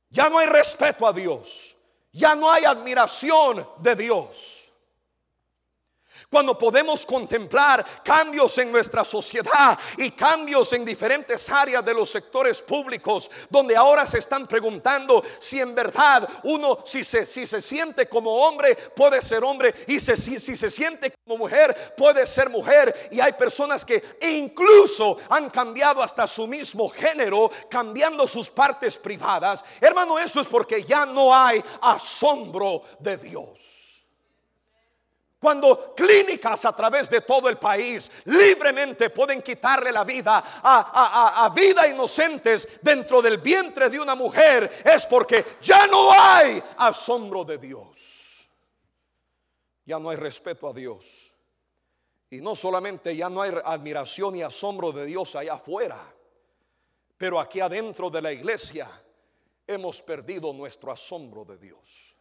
Ya 0.09 0.27
no 0.27 0.39
hay 0.39 0.47
respeto 0.47 1.05
a 1.05 1.13
Dios. 1.13 1.77
Ya 2.11 2.33
no 2.33 2.51
hay 2.51 2.65
admiración 2.65 3.67
de 3.77 3.95
Dios. 3.95 4.62
Cuando 6.33 6.57
podemos 6.57 7.05
contemplar 7.05 7.85
cambios 8.03 8.57
en 8.57 8.71
nuestra 8.71 9.05
sociedad 9.05 9.77
y 9.97 10.09
cambios 10.09 10.73
en 10.73 10.83
diferentes 10.83 11.47
áreas 11.47 11.85
de 11.85 11.93
los 11.93 12.09
sectores 12.09 12.59
públicos, 12.59 13.29
donde 13.51 13.77
ahora 13.77 14.07
se 14.07 14.17
están 14.17 14.47
preguntando 14.47 15.23
si 15.37 15.59
en 15.59 15.75
verdad 15.75 16.27
uno, 16.45 16.79
si 16.85 17.03
se, 17.03 17.27
si 17.27 17.45
se 17.45 17.61
siente 17.61 18.09
como 18.09 18.35
hombre, 18.35 18.75
puede 18.75 19.21
ser 19.21 19.43
hombre, 19.43 19.75
y 19.85 19.99
si, 19.99 20.39
si 20.39 20.57
se 20.57 20.71
siente 20.71 21.13
como 21.23 21.37
mujer, 21.37 21.93
puede 21.95 22.25
ser 22.25 22.49
mujer. 22.49 23.09
Y 23.11 23.19
hay 23.19 23.33
personas 23.33 23.85
que 23.85 24.03
incluso 24.21 25.19
han 25.29 25.51
cambiado 25.51 26.01
hasta 26.01 26.25
su 26.25 26.47
mismo 26.47 26.89
género, 26.89 27.51
cambiando 27.69 28.25
sus 28.25 28.49
partes 28.49 28.97
privadas. 28.97 29.63
Hermano, 29.79 30.17
eso 30.17 30.41
es 30.41 30.47
porque 30.47 30.83
ya 30.83 31.05
no 31.05 31.31
hay 31.31 31.63
asombro 31.79 32.81
de 32.97 33.17
Dios. 33.17 33.82
Cuando 35.43 35.93
clínicas 35.93 36.63
a 36.63 36.73
través 36.73 37.09
de 37.09 37.19
todo 37.19 37.49
el 37.49 37.57
país 37.57 38.09
libremente 38.23 39.09
pueden 39.09 39.41
quitarle 39.41 39.91
la 39.91 40.05
vida 40.05 40.41
a, 40.63 41.51
vida 41.53 41.85
inocentes 41.85 42.79
dentro 42.81 43.21
del 43.21 43.39
vientre 43.39 43.89
de 43.89 43.99
una 43.99 44.15
mujer, 44.15 44.71
es 44.85 45.05
porque 45.05 45.57
ya 45.61 45.85
no 45.85 46.13
hay 46.13 46.63
asombro 46.77 47.43
de 47.43 47.57
Dios. 47.57 48.49
Ya 49.83 49.99
no 49.99 50.11
hay 50.11 50.15
respeto 50.15 50.69
a 50.69 50.71
Dios. 50.71 51.35
Y 52.29 52.39
no 52.39 52.55
solamente 52.55 53.13
ya 53.13 53.27
no 53.27 53.41
hay 53.41 53.51
admiración 53.65 54.37
y 54.37 54.43
asombro 54.43 54.93
de 54.93 55.05
Dios 55.05 55.35
allá 55.35 55.55
afuera, 55.55 56.01
pero 57.17 57.37
aquí 57.37 57.59
adentro 57.59 58.09
de 58.09 58.21
la 58.21 58.31
iglesia 58.31 58.89
hemos 59.67 60.01
perdido 60.01 60.53
nuestro 60.53 60.89
asombro 60.89 61.43
de 61.43 61.57
Dios. 61.57 62.12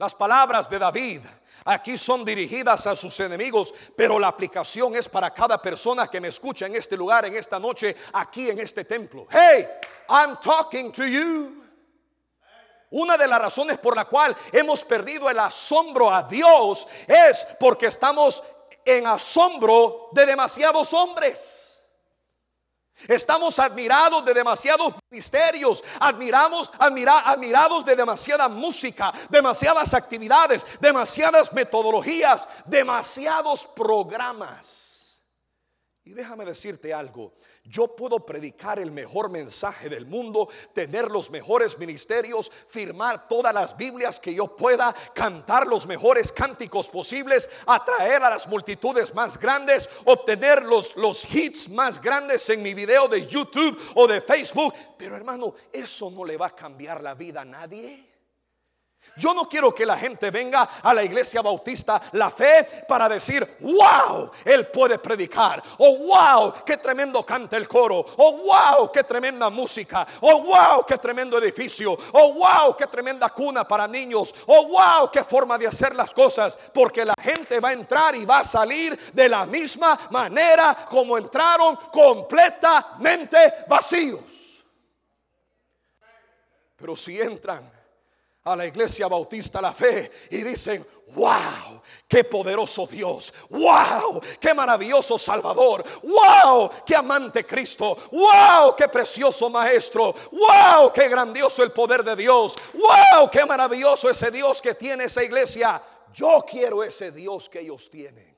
Las 0.00 0.14
palabras 0.14 0.70
de 0.70 0.78
David 0.78 1.20
aquí 1.66 1.98
son 1.98 2.24
dirigidas 2.24 2.86
a 2.86 2.96
sus 2.96 3.20
enemigos, 3.20 3.74
pero 3.94 4.18
la 4.18 4.28
aplicación 4.28 4.96
es 4.96 5.06
para 5.06 5.30
cada 5.30 5.60
persona 5.60 6.06
que 6.06 6.22
me 6.22 6.28
escucha 6.28 6.64
en 6.64 6.74
este 6.74 6.96
lugar, 6.96 7.26
en 7.26 7.36
esta 7.36 7.58
noche, 7.58 7.94
aquí 8.14 8.48
en 8.48 8.60
este 8.60 8.86
templo. 8.86 9.26
Hey, 9.30 9.68
I'm 10.08 10.40
talking 10.40 10.90
to 10.90 11.04
you. 11.04 11.62
Una 12.92 13.18
de 13.18 13.28
las 13.28 13.42
razones 13.42 13.76
por 13.76 13.94
la 13.94 14.06
cual 14.06 14.34
hemos 14.50 14.82
perdido 14.84 15.28
el 15.28 15.38
asombro 15.38 16.10
a 16.10 16.22
Dios 16.22 16.88
es 17.06 17.46
porque 17.60 17.88
estamos 17.88 18.42
en 18.82 19.06
asombro 19.06 20.08
de 20.12 20.24
demasiados 20.24 20.94
hombres. 20.94 21.69
Estamos 23.08 23.58
admirados 23.58 24.24
de 24.24 24.34
demasiados 24.34 24.94
misterios, 25.10 25.82
admiramos, 25.98 26.70
admirados 26.78 27.84
de 27.84 27.96
demasiada 27.96 28.48
música, 28.48 29.12
demasiadas 29.28 29.94
actividades, 29.94 30.66
demasiadas 30.80 31.52
metodologías, 31.52 32.48
demasiados 32.66 33.66
programas. 33.66 35.22
Y 36.04 36.12
déjame 36.12 36.44
decirte 36.44 36.92
algo, 36.92 37.34
yo 37.70 37.86
puedo 37.86 38.26
predicar 38.26 38.80
el 38.80 38.90
mejor 38.90 39.30
mensaje 39.30 39.88
del 39.88 40.04
mundo, 40.04 40.48
tener 40.72 41.08
los 41.08 41.30
mejores 41.30 41.78
ministerios, 41.78 42.50
firmar 42.68 43.28
todas 43.28 43.54
las 43.54 43.76
Biblias 43.76 44.18
que 44.18 44.34
yo 44.34 44.56
pueda, 44.56 44.94
cantar 45.14 45.66
los 45.68 45.86
mejores 45.86 46.32
cánticos 46.32 46.88
posibles, 46.88 47.48
atraer 47.66 48.24
a 48.24 48.30
las 48.30 48.48
multitudes 48.48 49.14
más 49.14 49.38
grandes, 49.38 49.88
obtener 50.04 50.64
los, 50.64 50.96
los 50.96 51.24
hits 51.32 51.68
más 51.68 52.02
grandes 52.02 52.50
en 52.50 52.60
mi 52.60 52.74
video 52.74 53.06
de 53.06 53.26
YouTube 53.26 53.80
o 53.94 54.08
de 54.08 54.20
Facebook. 54.20 54.74
Pero 54.98 55.16
hermano, 55.16 55.54
eso 55.72 56.10
no 56.10 56.24
le 56.24 56.36
va 56.36 56.48
a 56.48 56.56
cambiar 56.56 57.00
la 57.00 57.14
vida 57.14 57.42
a 57.42 57.44
nadie. 57.44 58.09
Yo 59.16 59.34
no 59.34 59.44
quiero 59.44 59.74
que 59.74 59.84
la 59.84 59.96
gente 59.96 60.30
venga 60.30 60.62
a 60.82 60.94
la 60.94 61.02
iglesia 61.02 61.42
bautista 61.42 62.00
la 62.12 62.30
fe 62.30 62.84
para 62.86 63.08
decir, 63.08 63.56
wow, 63.60 64.30
él 64.44 64.68
puede 64.68 64.98
predicar. 64.98 65.62
O 65.78 65.98
wow, 65.98 66.54
qué 66.64 66.76
tremendo 66.76 67.24
canta 67.24 67.56
el 67.56 67.68
coro. 67.68 68.04
O 68.16 68.38
wow, 68.38 68.90
qué 68.92 69.02
tremenda 69.04 69.50
música. 69.50 70.06
O 70.20 70.42
wow, 70.42 70.84
qué 70.86 70.96
tremendo 70.96 71.38
edificio. 71.38 71.98
O 72.12 72.34
wow, 72.34 72.76
qué 72.76 72.86
tremenda 72.86 73.28
cuna 73.30 73.66
para 73.66 73.88
niños. 73.88 74.34
O 74.46 74.68
wow, 74.68 75.10
qué 75.10 75.24
forma 75.24 75.58
de 75.58 75.66
hacer 75.66 75.94
las 75.94 76.14
cosas. 76.14 76.56
Porque 76.72 77.04
la 77.04 77.14
gente 77.20 77.58
va 77.60 77.70
a 77.70 77.74
entrar 77.74 78.14
y 78.14 78.24
va 78.24 78.38
a 78.38 78.44
salir 78.44 78.96
de 79.12 79.28
la 79.28 79.44
misma 79.44 79.98
manera 80.10 80.86
como 80.88 81.18
entraron 81.18 81.76
completamente 81.92 83.64
vacíos. 83.66 84.64
Pero 86.76 86.96
si 86.96 87.20
entran 87.20 87.79
a 88.44 88.56
la 88.56 88.66
iglesia 88.66 89.06
bautista 89.06 89.60
la 89.60 89.72
fe 89.74 90.10
y 90.30 90.38
dicen, 90.42 90.86
wow, 91.14 91.82
qué 92.08 92.24
poderoso 92.24 92.86
Dios, 92.86 93.34
wow, 93.50 94.20
qué 94.40 94.54
maravilloso 94.54 95.18
Salvador, 95.18 95.84
wow, 96.02 96.70
qué 96.86 96.96
amante 96.96 97.44
Cristo, 97.44 97.96
wow, 98.10 98.74
qué 98.76 98.88
precioso 98.88 99.50
Maestro, 99.50 100.14
wow, 100.32 100.90
qué 100.92 101.08
grandioso 101.08 101.62
el 101.62 101.72
poder 101.72 102.02
de 102.02 102.16
Dios, 102.16 102.56
wow, 102.72 103.28
qué 103.30 103.44
maravilloso 103.44 104.08
ese 104.08 104.30
Dios 104.30 104.62
que 104.62 104.74
tiene 104.74 105.04
esa 105.04 105.22
iglesia. 105.22 105.82
Yo 106.14 106.44
quiero 106.48 106.82
ese 106.82 107.12
Dios 107.12 107.48
que 107.48 107.60
ellos 107.60 107.90
tienen. 107.90 108.36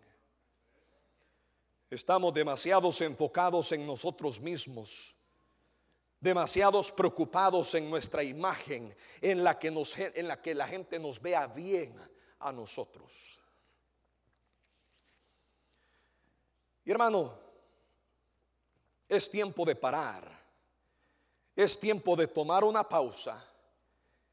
Estamos 1.88 2.34
demasiados 2.34 3.00
enfocados 3.02 3.70
en 3.72 3.86
nosotros 3.86 4.40
mismos 4.40 5.14
demasiados 6.22 6.92
preocupados 6.92 7.74
en 7.74 7.90
nuestra 7.90 8.22
imagen, 8.22 8.94
en 9.20 9.42
la 9.42 9.58
que, 9.58 9.72
nos, 9.72 9.98
en 9.98 10.28
la, 10.28 10.40
que 10.40 10.54
la 10.54 10.68
gente 10.68 11.00
nos 11.00 11.20
vea 11.20 11.48
bien 11.48 12.00
a 12.38 12.52
nosotros. 12.52 13.42
Y 16.84 16.92
hermano, 16.92 17.36
es 19.08 19.28
tiempo 19.28 19.64
de 19.64 19.74
parar, 19.74 20.30
es 21.56 21.78
tiempo 21.78 22.14
de 22.14 22.28
tomar 22.28 22.62
una 22.62 22.88
pausa, 22.88 23.44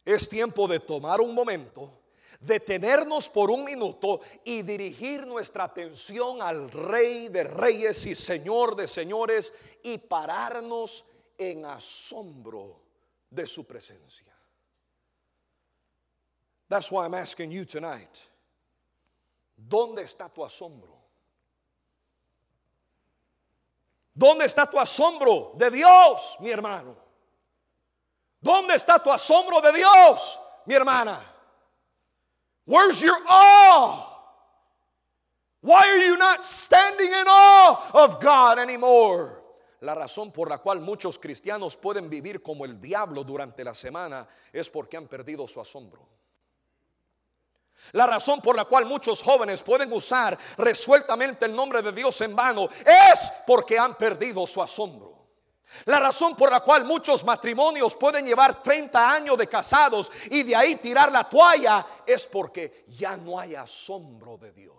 es 0.05 0.29
tiempo 0.29 0.67
de 0.67 0.79
tomar 0.79 1.19
un 1.21 1.33
momento, 1.33 2.01
detenernos 2.39 3.27
por 3.27 3.49
un 3.49 3.65
minuto 3.65 4.21
y 4.43 4.61
dirigir 4.61 5.25
nuestra 5.25 5.63
atención 5.63 6.39
al 6.43 6.69
Rey 6.69 7.29
de 7.29 7.45
Reyes 7.45 8.05
y 8.05 8.13
Señor 8.13 8.75
de 8.75 8.87
Señores 8.87 9.51
y 9.81 9.97
pararnos 9.97 11.03
en 11.39 11.65
asombro 11.65 12.75
de 13.31 13.47
su 13.47 13.63
presencia. 13.63 14.33
That's 16.67 16.91
why 16.91 17.05
I'm 17.05 17.15
asking 17.15 17.51
you 17.51 17.65
tonight. 17.65 18.21
¿Dónde 19.57 20.03
está 20.03 20.31
tu 20.33 20.41
asombro? 20.41 20.97
¿Dónde 24.15 24.45
está 24.45 24.69
tu 24.69 24.77
asombro 24.77 25.57
de 25.57 25.71
Dios, 25.71 26.37
mi 26.41 26.51
hermano? 26.51 26.95
¿Dónde 28.41 28.75
está 28.75 29.01
tu 29.01 29.09
asombro 29.09 29.61
de 29.61 29.71
Dios, 29.73 30.39
mi 30.65 30.75
hermana? 30.75 31.19
Where's 32.65 33.01
your 33.01 33.17
awe? 33.27 34.05
Why 35.61 35.89
are 35.89 36.05
you 36.05 36.17
not 36.17 36.43
standing 36.43 37.11
in 37.11 37.25
awe 37.27 37.91
of 37.93 38.21
God 38.21 38.59
anymore? 38.59 39.38
La 39.81 39.95
razón 39.95 40.31
por 40.31 40.49
la 40.49 40.57
cual 40.57 40.81
muchos 40.81 41.17
cristianos 41.17 41.77
pueden 41.77 42.09
vivir 42.09 42.43
como 42.43 42.65
el 42.65 42.81
diablo 42.81 43.23
durante 43.23 43.63
la 43.63 43.73
semana 43.73 44.27
es 44.51 44.69
porque 44.69 44.97
han 44.97 45.07
perdido 45.07 45.47
su 45.47 45.61
asombro. 45.61 46.07
La 47.93 48.05
razón 48.05 48.41
por 48.41 48.57
la 48.57 48.65
cual 48.65 48.85
muchos 48.85 49.21
jóvenes 49.21 49.61
pueden 49.61 49.93
usar 49.93 50.37
resueltamente 50.57 51.45
el 51.45 51.55
nombre 51.55 51.81
de 51.81 51.93
Dios 51.93 52.19
en 52.19 52.35
vano 52.35 52.67
es 52.85 53.31
porque 53.47 53.79
han 53.79 53.95
perdido 53.95 54.45
su 54.45 54.61
asombro. 54.61 55.09
La 55.85 55.99
razón 55.99 56.35
por 56.35 56.51
la 56.51 56.59
cual 56.59 56.83
muchos 56.83 57.23
matrimonios 57.23 57.95
pueden 57.95 58.25
llevar 58.25 58.61
30 58.61 59.13
años 59.13 59.37
de 59.37 59.47
casados 59.47 60.11
y 60.29 60.43
de 60.43 60.55
ahí 60.55 60.75
tirar 60.75 61.11
la 61.11 61.29
toalla 61.29 61.85
es 62.05 62.25
porque 62.25 62.83
ya 62.87 63.15
no 63.15 63.39
hay 63.39 63.55
asombro 63.55 64.37
de 64.37 64.51
Dios 64.51 64.78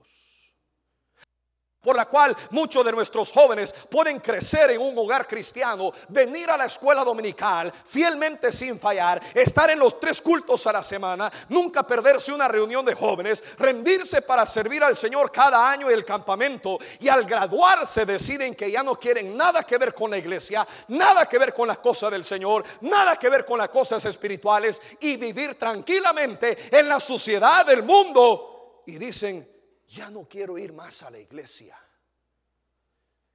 por 1.81 1.97
la 1.97 2.07
cual 2.07 2.37
muchos 2.51 2.85
de 2.85 2.93
nuestros 2.93 3.33
jóvenes 3.33 3.73
pueden 3.91 4.21
crecer 4.21 4.71
en 4.71 4.81
un 4.81 4.97
hogar 4.99 5.27
cristiano, 5.27 5.93
venir 6.09 6.51
a 6.51 6.57
la 6.57 6.67
escuela 6.67 7.03
dominical 7.05 7.73
fielmente 7.87 8.53
sin 8.53 8.79
fallar, 8.79 9.21
estar 9.35 9.71
en 9.71 9.79
los 9.79 9.99
tres 9.99 10.21
cultos 10.21 10.67
a 10.67 10.73
la 10.73 10.83
semana, 10.83 11.31
nunca 11.49 11.87
perderse 11.87 12.33
una 12.33 12.49
reunión 12.49 12.85
de 12.85 12.95
jóvenes, 12.95 13.43
rendirse 13.59 14.23
para 14.23 14.45
servir 14.45 14.85
al 14.85 14.97
Señor 14.97 15.33
cada 15.33 15.71
año 15.71 15.89
en 15.89 15.95
el 15.95 16.05
campamento 16.05 16.79
y 16.99 17.09
al 17.09 17.25
graduarse 17.25 18.05
deciden 18.05 18.55
que 18.55 18.71
ya 18.71 18.83
no 18.83 18.97
quieren 18.97 19.37
nada 19.37 19.63
que 19.63 19.79
ver 19.79 19.95
con 19.95 20.11
la 20.11 20.19
iglesia, 20.19 20.67
nada 20.89 21.27
que 21.27 21.39
ver 21.39 21.55
con 21.55 21.67
las 21.67 21.79
cosas 21.79 22.11
del 22.11 22.25
Señor, 22.25 22.65
nada 22.83 23.17
que 23.17 23.31
ver 23.31 23.47
con 23.47 23.59
las 23.59 23.71
cosas 23.71 24.05
espirituales 24.05 24.81
y 25.01 25.17
vivir 25.17 25.59
tranquilamente 25.59 26.57
en 26.71 26.89
la 26.89 27.01
sociedad 27.01 27.65
del 27.65 27.83
mundo. 27.83 28.83
Y 28.87 28.99
dicen, 28.99 29.60
ya 29.91 30.09
no 30.09 30.27
quiero 30.29 30.57
ir 30.57 30.73
más 30.73 31.03
a 31.03 31.11
la 31.11 31.19
iglesia. 31.19 31.77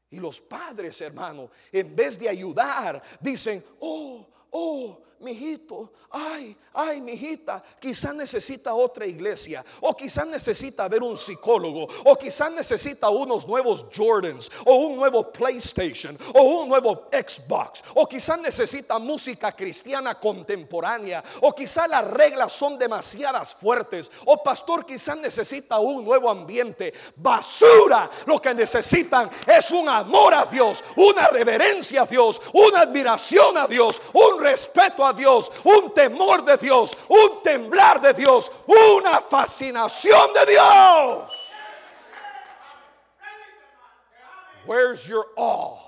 Y 0.09 0.19
los 0.19 0.39
padres, 0.39 0.99
hermano, 1.01 1.49
en 1.71 1.95
vez 1.95 2.17
de 2.17 2.29
ayudar, 2.29 3.03
dicen, 3.19 3.63
oh, 3.81 4.27
oh, 4.51 5.04
mi 5.19 5.31
hijito, 5.31 5.91
ay, 6.11 6.55
ay, 6.73 7.01
mi 7.01 7.13
hijita, 7.13 7.63
quizás 7.79 8.13
necesita 8.13 8.73
otra 8.73 9.05
iglesia, 9.05 9.63
o 9.81 9.93
quizás 9.93 10.27
necesita 10.27 10.87
ver 10.87 11.03
un 11.03 11.15
psicólogo, 11.15 11.87
o 12.03 12.15
quizás 12.15 12.51
necesita 12.51 13.09
unos 13.09 13.47
nuevos 13.47 13.85
Jordans, 13.95 14.51
o 14.65 14.75
un 14.75 14.95
nuevo 14.95 15.31
PlayStation, 15.31 16.17
o 16.33 16.41
un 16.41 16.69
nuevo 16.69 17.07
Xbox, 17.11 17.83
o 17.93 18.05
quizás 18.05 18.39
necesita 18.39 18.99
música 18.99 19.51
cristiana 19.51 20.19
contemporánea, 20.19 21.23
o 21.41 21.51
quizás 21.51 21.89
las 21.89 22.05
reglas 22.05 22.51
son 22.51 22.77
demasiadas 22.77 23.55
fuertes, 23.55 24.11
o 24.25 24.41
pastor 24.43 24.85
quizás 24.85 25.17
necesita 25.17 25.79
un 25.79 26.03
nuevo 26.03 26.29
ambiente. 26.29 26.93
Basura, 27.15 28.09
lo 28.25 28.41
que 28.41 28.53
necesitan 28.53 29.29
es 29.47 29.71
un 29.71 29.87
amor 29.89 30.33
a 30.33 30.45
Dios, 30.45 30.83
una 30.97 31.27
reverencia 31.27 32.03
a 32.03 32.05
Dios, 32.05 32.41
una 32.53 32.81
admiración 32.81 33.57
a 33.57 33.67
Dios, 33.67 34.01
un 34.13 34.39
respeto 34.39 35.04
a 35.04 35.04
Dios, 35.13 35.51
un 35.63 35.93
temor 35.93 36.43
de 36.43 36.57
Dios, 36.57 36.97
un 37.07 37.41
temblar 37.43 38.01
de 38.01 38.13
Dios, 38.13 38.51
una 38.65 39.21
fascinación 39.21 40.33
de 40.33 40.45
Dios. 40.45 41.51
Where's 44.65 45.07
your 45.07 45.27
awe? 45.37 45.79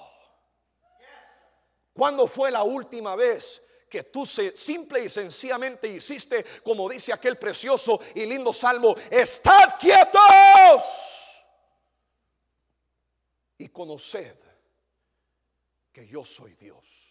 ¿Cuándo 1.94 2.28
fue 2.28 2.52
la 2.52 2.62
última 2.62 3.16
vez 3.16 3.64
que 3.90 4.04
tú 4.04 4.26
simple 4.26 5.04
y 5.04 5.10
sencillamente 5.10 5.88
hiciste, 5.88 6.46
como 6.64 6.88
dice 6.88 7.12
aquel 7.12 7.38
precioso 7.38 8.00
y 8.14 8.26
lindo 8.26 8.54
salmo, 8.54 8.96
estad 9.10 9.80
quietos 9.80 10.84
y 13.58 13.68
conoced 13.70 14.38
que 15.92 16.08
yo 16.08 16.24
soy 16.24 16.54
Dios? 16.54 17.07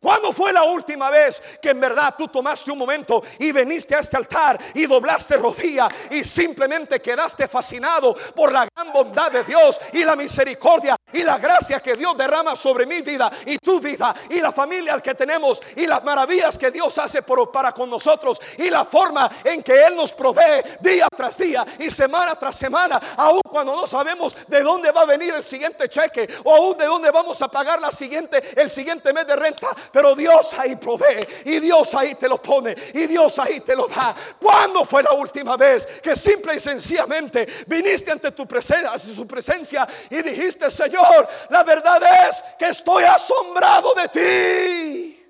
¿Cuándo 0.00 0.32
fue 0.32 0.50
la 0.50 0.62
última 0.62 1.10
vez 1.10 1.58
que 1.60 1.70
en 1.70 1.80
verdad 1.80 2.14
tú 2.16 2.26
tomaste 2.28 2.70
un 2.70 2.78
momento 2.78 3.22
y 3.38 3.52
veniste 3.52 3.94
a 3.94 3.98
este 3.98 4.16
altar 4.16 4.58
y 4.74 4.86
doblaste 4.86 5.36
rodilla 5.36 5.88
y 6.10 6.24
simplemente 6.24 7.00
quedaste 7.00 7.46
fascinado 7.46 8.16
por 8.34 8.50
la 8.50 8.66
gran 8.74 8.94
bondad 8.94 9.30
de 9.30 9.44
Dios 9.44 9.78
y 9.92 10.02
la 10.02 10.16
misericordia 10.16 10.96
y 11.12 11.22
la 11.22 11.38
gracia 11.38 11.80
que 11.80 11.94
Dios 11.94 12.16
derrama 12.16 12.56
sobre 12.56 12.86
mi 12.86 13.02
vida 13.02 13.30
y 13.46 13.58
tu 13.58 13.80
vida 13.80 14.14
y 14.28 14.40
la 14.40 14.52
familia 14.52 14.98
que 15.00 15.14
tenemos 15.14 15.60
y 15.76 15.86
las 15.86 16.02
maravillas 16.04 16.56
que 16.56 16.70
Dios 16.70 16.96
hace 16.98 17.22
para 17.52 17.72
con 17.72 17.88
nosotros 17.88 18.40
y 18.58 18.70
la 18.70 18.84
forma 18.84 19.30
en 19.44 19.62
que 19.62 19.84
Él 19.84 19.94
nos 19.94 20.12
provee 20.12 20.62
día 20.80 21.06
tras 21.14 21.38
día 21.38 21.64
y 21.78 21.90
semana 21.90 22.34
tras 22.36 22.56
semana, 22.56 23.00
aun 23.16 23.40
cuando 23.48 23.74
no 23.74 23.86
sabemos 23.86 24.36
de 24.48 24.62
dónde 24.62 24.90
va 24.90 25.02
a 25.02 25.06
venir 25.06 25.34
el 25.34 25.42
siguiente 25.42 25.88
cheque 25.88 26.28
o 26.44 26.54
aún 26.54 26.76
de 26.76 26.86
dónde 26.86 27.10
vamos 27.10 27.40
a 27.42 27.48
pagar 27.48 27.80
la 27.80 27.90
siguiente, 27.90 28.42
el 28.56 28.70
siguiente 28.70 29.12
mes 29.12 29.26
de 29.26 29.36
renta 29.36 29.68
pero 29.92 30.14
Dios 30.14 30.52
ahí 30.58 30.76
provee 30.76 31.26
y 31.44 31.60
Dios 31.60 31.94
ahí 31.94 32.14
te 32.14 32.28
lo 32.28 32.40
pone 32.40 32.74
y 32.94 33.06
Dios 33.06 33.38
ahí 33.38 33.60
te 33.60 33.76
lo 33.76 33.86
da. 33.86 34.14
¿Cuándo 34.38 34.84
fue 34.84 35.02
la 35.02 35.12
última 35.12 35.56
vez 35.56 35.86
que 36.02 36.16
simple 36.16 36.54
y 36.54 36.60
sencillamente 36.60 37.46
viniste 37.66 38.10
ante 38.10 38.32
tu 38.32 38.46
presencia, 38.46 38.98
su 38.98 39.26
presencia 39.26 39.86
y 40.08 40.22
dijiste, 40.22 40.70
Señor, 40.70 40.99
la 41.48 41.62
verdad 41.62 42.28
es 42.28 42.42
que 42.58 42.68
estoy 42.68 43.04
asombrado 43.04 43.94
de 43.94 44.08
ti? 44.08 45.26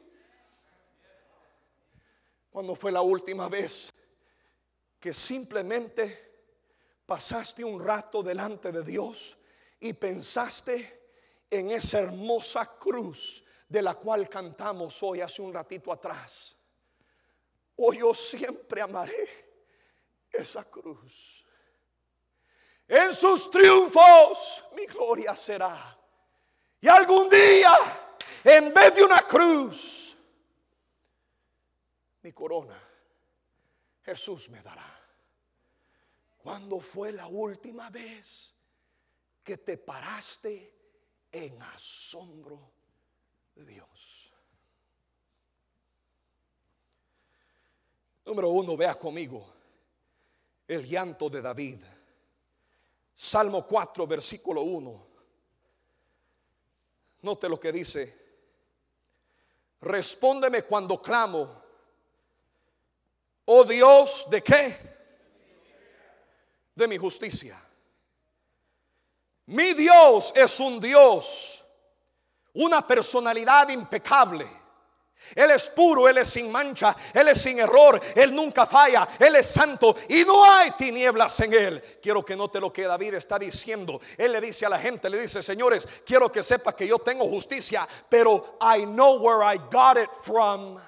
¿Cuándo 2.50 2.74
fue 2.74 2.90
la 2.92 3.02
última 3.02 3.48
vez 3.48 3.92
que 4.98 5.12
simplemente 5.12 6.30
pasaste 7.06 7.64
un 7.64 7.84
rato 7.84 8.22
delante 8.22 8.70
de 8.70 8.82
Dios 8.82 9.36
y 9.80 9.92
pensaste 9.92 11.00
en 11.50 11.70
esa 11.70 12.00
hermosa 12.00 12.78
cruz 12.78 13.44
de 13.68 13.82
la 13.82 13.94
cual 13.94 14.28
cantamos 14.28 15.02
hoy 15.02 15.20
hace 15.20 15.40
un 15.42 15.52
ratito 15.52 15.92
atrás. 15.92 16.56
Hoy 17.76 17.98
yo 17.98 18.12
siempre 18.12 18.80
amaré 18.80 19.28
esa 20.30 20.64
cruz. 20.64 21.39
En 22.90 23.14
sus 23.14 23.50
triunfos 23.50 24.64
mi 24.74 24.84
gloria 24.86 25.34
será. 25.36 25.96
Y 26.80 26.88
algún 26.88 27.30
día, 27.30 27.72
en 28.44 28.74
vez 28.74 28.94
de 28.94 29.04
una 29.04 29.22
cruz, 29.22 30.16
mi 32.22 32.32
corona 32.32 32.82
Jesús 34.02 34.50
me 34.50 34.60
dará. 34.60 34.98
¿Cuándo 36.38 36.80
fue 36.80 37.12
la 37.12 37.26
última 37.26 37.90
vez 37.90 38.56
que 39.42 39.58
te 39.58 39.76
paraste 39.76 40.74
en 41.32 41.62
asombro 41.62 42.72
Dios. 43.54 44.32
Número 48.24 48.50
uno, 48.50 48.76
vea 48.76 48.94
conmigo 48.94 49.44
el 50.68 50.86
llanto 50.86 51.28
de 51.28 51.42
David. 51.42 51.80
Salmo 53.22 53.66
4, 53.66 54.06
versículo 54.06 54.62
1. 54.62 55.06
Note 57.20 57.48
lo 57.50 57.60
que 57.60 57.70
dice. 57.70 58.18
Respóndeme 59.82 60.62
cuando 60.62 61.02
clamo. 61.02 61.62
Oh 63.44 63.62
Dios, 63.64 64.26
¿de 64.30 64.42
qué? 64.42 64.96
De 66.74 66.88
mi 66.88 66.96
justicia. 66.96 67.62
Mi 69.44 69.74
Dios 69.74 70.32
es 70.34 70.58
un 70.58 70.80
Dios 70.80 71.62
una 72.54 72.86
personalidad 72.86 73.68
impecable. 73.68 74.48
Él 75.34 75.50
es 75.50 75.68
puro, 75.68 76.08
Él 76.08 76.18
es 76.18 76.28
sin 76.28 76.50
mancha, 76.50 76.96
Él 77.14 77.28
es 77.28 77.40
sin 77.40 77.58
error, 77.58 78.00
Él 78.14 78.34
nunca 78.34 78.66
falla, 78.66 79.06
Él 79.18 79.36
es 79.36 79.46
santo 79.46 79.94
y 80.08 80.24
no 80.24 80.44
hay 80.44 80.72
tinieblas 80.72 81.38
en 81.40 81.54
Él. 81.54 81.82
Quiero 82.02 82.24
que 82.24 82.36
note 82.36 82.60
lo 82.60 82.72
que 82.72 82.82
David 82.82 83.14
está 83.14 83.38
diciendo. 83.38 84.00
Él 84.16 84.32
le 84.32 84.40
dice 84.40 84.66
a 84.66 84.68
la 84.68 84.78
gente, 84.78 85.08
le 85.08 85.20
dice, 85.20 85.42
señores, 85.42 85.86
quiero 86.04 86.30
que 86.30 86.42
sepa 86.42 86.74
que 86.74 86.86
yo 86.86 86.98
tengo 86.98 87.28
justicia, 87.28 87.86
pero 88.08 88.58
I 88.60 88.84
know 88.84 89.18
where 89.18 89.44
I 89.44 89.58
got 89.70 89.96
it 89.96 90.10
from. 90.22 90.78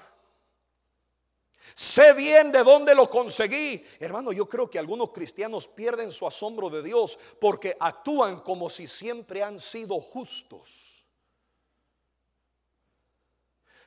Sé 1.75 2.13
bien 2.13 2.51
de 2.51 2.63
dónde 2.63 2.93
lo 2.93 3.09
conseguí. 3.09 3.83
Hermano, 3.99 4.31
yo 4.31 4.47
creo 4.47 4.69
que 4.69 4.77
algunos 4.77 5.11
cristianos 5.11 5.67
pierden 5.67 6.11
su 6.11 6.27
asombro 6.27 6.69
de 6.69 6.83
Dios 6.83 7.17
porque 7.39 7.75
actúan 7.79 8.41
como 8.41 8.69
si 8.69 8.87
siempre 8.87 9.41
han 9.41 9.59
sido 9.59 9.99
justos. 9.99 10.92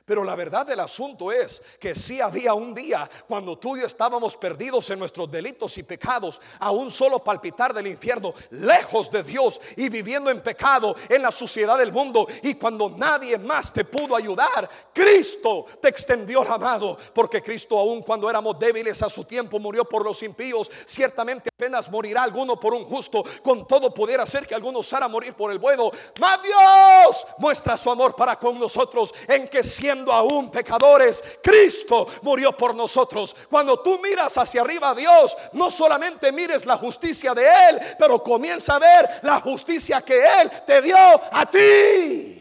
Pero 0.07 0.23
la 0.23 0.37
verdad 0.37 0.65
del 0.65 0.79
asunto 0.79 1.33
es 1.33 1.61
que 1.81 1.93
sí 1.93 2.21
había 2.21 2.53
un 2.53 2.73
día 2.73 3.09
cuando 3.27 3.57
tú 3.57 3.75
y 3.75 3.81
yo 3.81 3.85
estábamos 3.85 4.37
perdidos 4.37 4.89
en 4.89 4.99
nuestros 4.99 5.29
delitos 5.29 5.77
y 5.77 5.83
pecados, 5.83 6.39
a 6.59 6.71
un 6.71 6.89
solo 6.89 7.21
palpitar 7.21 7.73
del 7.73 7.87
infierno, 7.87 8.33
lejos 8.51 9.11
de 9.11 9.21
Dios 9.21 9.59
y 9.75 9.89
viviendo 9.89 10.29
en 10.29 10.39
pecado 10.39 10.95
en 11.09 11.21
la 11.21 11.29
suciedad 11.29 11.77
del 11.77 11.91
mundo. 11.91 12.25
Y 12.43 12.53
cuando 12.53 12.89
nadie 12.89 13.37
más 13.37 13.73
te 13.73 13.83
pudo 13.83 14.15
ayudar, 14.15 14.69
Cristo 14.93 15.65
te 15.81 15.89
extendió 15.89 16.41
la 16.45 16.57
mano, 16.57 16.97
porque 17.13 17.43
Cristo 17.43 17.77
aún 17.77 18.01
cuando 18.01 18.29
éramos 18.29 18.57
débiles 18.57 19.01
a 19.01 19.09
su 19.09 19.25
tiempo 19.25 19.59
murió 19.59 19.83
por 19.83 20.05
los 20.05 20.23
impíos. 20.23 20.71
Ciertamente 20.85 21.49
apenas 21.53 21.91
morirá 21.91 22.23
alguno 22.23 22.57
por 22.57 22.73
un 22.73 22.85
justo, 22.85 23.25
con 23.43 23.67
todo 23.67 23.93
pudiera 23.93 24.25
ser 24.25 24.47
que 24.47 24.55
alguno 24.55 24.79
osara 24.79 25.09
morir 25.09 25.33
por 25.33 25.51
el 25.51 25.59
bueno. 25.59 25.91
Mas 26.17 26.39
Dios 26.43 27.27
muestra 27.39 27.75
su 27.75 27.91
amor 27.91 28.15
para 28.15 28.39
con 28.39 28.57
nosotros 28.57 29.13
en 29.27 29.49
que 29.49 29.65
siempre 29.65 29.96
aún 30.07 30.51
pecadores, 30.51 31.23
Cristo 31.41 32.07
murió 32.21 32.55
por 32.55 32.75
nosotros. 32.75 33.35
Cuando 33.49 33.79
tú 33.79 33.99
miras 33.99 34.37
hacia 34.37 34.61
arriba 34.61 34.89
a 34.89 34.95
Dios, 34.95 35.37
no 35.53 35.71
solamente 35.71 36.31
mires 36.31 36.65
la 36.65 36.77
justicia 36.77 37.33
de 37.33 37.45
Él, 37.45 37.79
pero 37.97 38.21
comienza 38.21 38.75
a 38.75 38.79
ver 38.79 39.19
la 39.23 39.39
justicia 39.41 40.01
que 40.01 40.23
Él 40.41 40.51
te 40.65 40.81
dio 40.81 40.97
a 40.97 41.45
ti. 41.49 42.37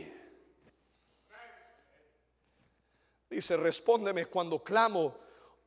Dice, 3.28 3.56
respóndeme 3.56 4.26
cuando 4.26 4.62
clamo, 4.62 5.18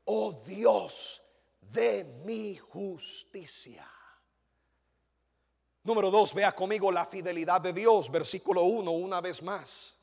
oh 0.06 0.42
Dios 0.46 1.22
de 1.62 2.04
mi 2.26 2.58
justicia. 2.58 3.88
Número 5.84 6.10
dos, 6.10 6.34
vea 6.34 6.52
conmigo 6.52 6.92
la 6.92 7.06
fidelidad 7.06 7.62
de 7.62 7.74
Dios, 7.74 8.10
versículo 8.12 8.64
uno, 8.64 8.92
una 8.92 9.22
vez 9.22 9.42
más. 9.42 9.99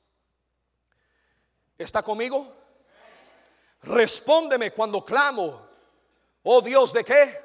¿Está 1.79 2.03
conmigo? 2.03 2.55
Respóndeme 3.83 4.73
cuando 4.73 5.05
clamo. 5.05 5.69
Oh 6.43 6.61
Dios, 6.61 6.93
¿de 6.93 7.05
qué? 7.05 7.41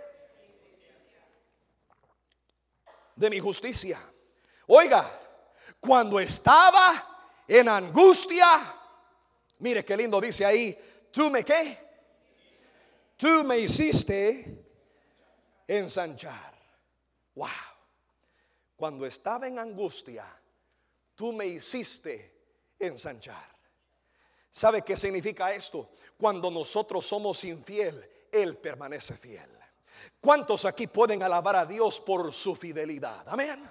De 3.16 3.30
mi 3.30 3.40
justicia. 3.40 4.00
Oiga, 4.68 5.20
cuando 5.80 6.20
estaba 6.20 7.44
en 7.48 7.68
angustia, 7.68 8.76
mire 9.60 9.84
qué 9.84 9.98
lindo 9.98 10.22
dice 10.22 10.46
ahí, 10.46 10.78
tú 11.12 11.30
me 11.30 11.44
qué? 11.44 11.78
Tú 13.18 13.44
me 13.44 13.58
hiciste 13.60 14.66
ensanchar. 15.68 16.54
Wow. 17.36 17.48
Cuando 18.76 19.06
estaba 19.06 19.48
en 19.48 19.60
angustia, 19.60 20.26
tú 21.16 21.32
me 21.34 21.46
hiciste 21.46 22.74
ensanchar. 22.80 23.51
¿Sabe 24.52 24.82
qué 24.82 24.98
significa 24.98 25.54
esto? 25.54 25.90
Cuando 26.18 26.52
nosotros 26.52 27.06
somos 27.06 27.44
infiel, 27.46 28.06
Él 28.32 28.58
permanece 28.58 29.16
fiel. 29.16 29.50
¿Cuántos 30.20 30.66
aquí 30.66 30.88
pueden 30.88 31.24
alabar 31.24 31.56
a 31.56 31.66
Dios 31.66 32.00
por 32.00 32.32
su 32.34 32.56
fidelidad? 32.56 33.28
Amén. 33.28 33.64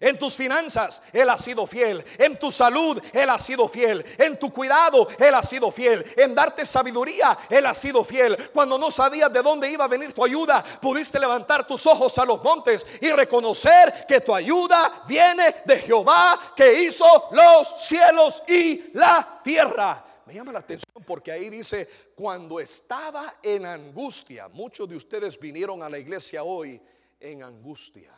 En 0.00 0.18
tus 0.18 0.36
finanzas, 0.36 1.02
Él 1.12 1.28
ha 1.28 1.38
sido 1.38 1.66
fiel. 1.66 2.04
En 2.18 2.38
tu 2.38 2.50
salud, 2.50 3.02
Él 3.12 3.28
ha 3.30 3.38
sido 3.38 3.68
fiel. 3.68 4.04
En 4.16 4.38
tu 4.38 4.52
cuidado, 4.52 5.08
Él 5.18 5.34
ha 5.34 5.42
sido 5.42 5.70
fiel. 5.70 6.04
En 6.16 6.34
darte 6.34 6.64
sabiduría, 6.64 7.36
Él 7.48 7.66
ha 7.66 7.74
sido 7.74 8.04
fiel. 8.04 8.36
Cuando 8.52 8.78
no 8.78 8.90
sabías 8.90 9.32
de 9.32 9.42
dónde 9.42 9.70
iba 9.70 9.84
a 9.84 9.88
venir 9.88 10.12
tu 10.12 10.24
ayuda, 10.24 10.62
pudiste 10.80 11.18
levantar 11.18 11.66
tus 11.66 11.86
ojos 11.86 12.16
a 12.18 12.24
los 12.24 12.42
montes 12.42 12.86
y 13.00 13.10
reconocer 13.10 14.06
que 14.06 14.20
tu 14.20 14.34
ayuda 14.34 15.02
viene 15.06 15.56
de 15.64 15.78
Jehová 15.78 16.38
que 16.54 16.82
hizo 16.82 17.28
los 17.32 17.86
cielos 17.86 18.42
y 18.46 18.90
la 18.94 19.40
tierra. 19.42 20.04
Me 20.26 20.34
llama 20.34 20.52
la 20.52 20.58
atención 20.58 21.02
porque 21.06 21.32
ahí 21.32 21.48
dice, 21.48 21.88
cuando 22.14 22.60
estaba 22.60 23.36
en 23.42 23.64
angustia, 23.64 24.48
muchos 24.48 24.88
de 24.88 24.96
ustedes 24.96 25.38
vinieron 25.40 25.82
a 25.82 25.88
la 25.88 25.98
iglesia 25.98 26.42
hoy 26.42 26.80
en 27.18 27.42
angustia. 27.42 28.17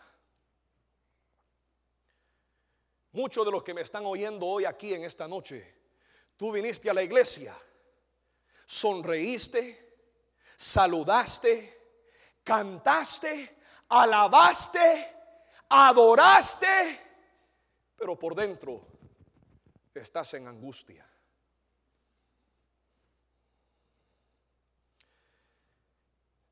Muchos 3.12 3.44
de 3.44 3.50
los 3.50 3.64
que 3.64 3.74
me 3.74 3.80
están 3.80 4.06
oyendo 4.06 4.46
hoy 4.46 4.64
aquí 4.64 4.94
en 4.94 5.02
esta 5.02 5.26
noche, 5.26 5.74
tú 6.36 6.52
viniste 6.52 6.88
a 6.88 6.94
la 6.94 7.02
iglesia, 7.02 7.56
sonreíste, 8.66 9.96
saludaste, 10.56 11.76
cantaste, 12.44 13.58
alabaste, 13.88 15.16
adoraste, 15.68 17.00
pero 17.96 18.16
por 18.16 18.36
dentro 18.36 18.86
estás 19.92 20.34
en 20.34 20.46
angustia. 20.46 21.04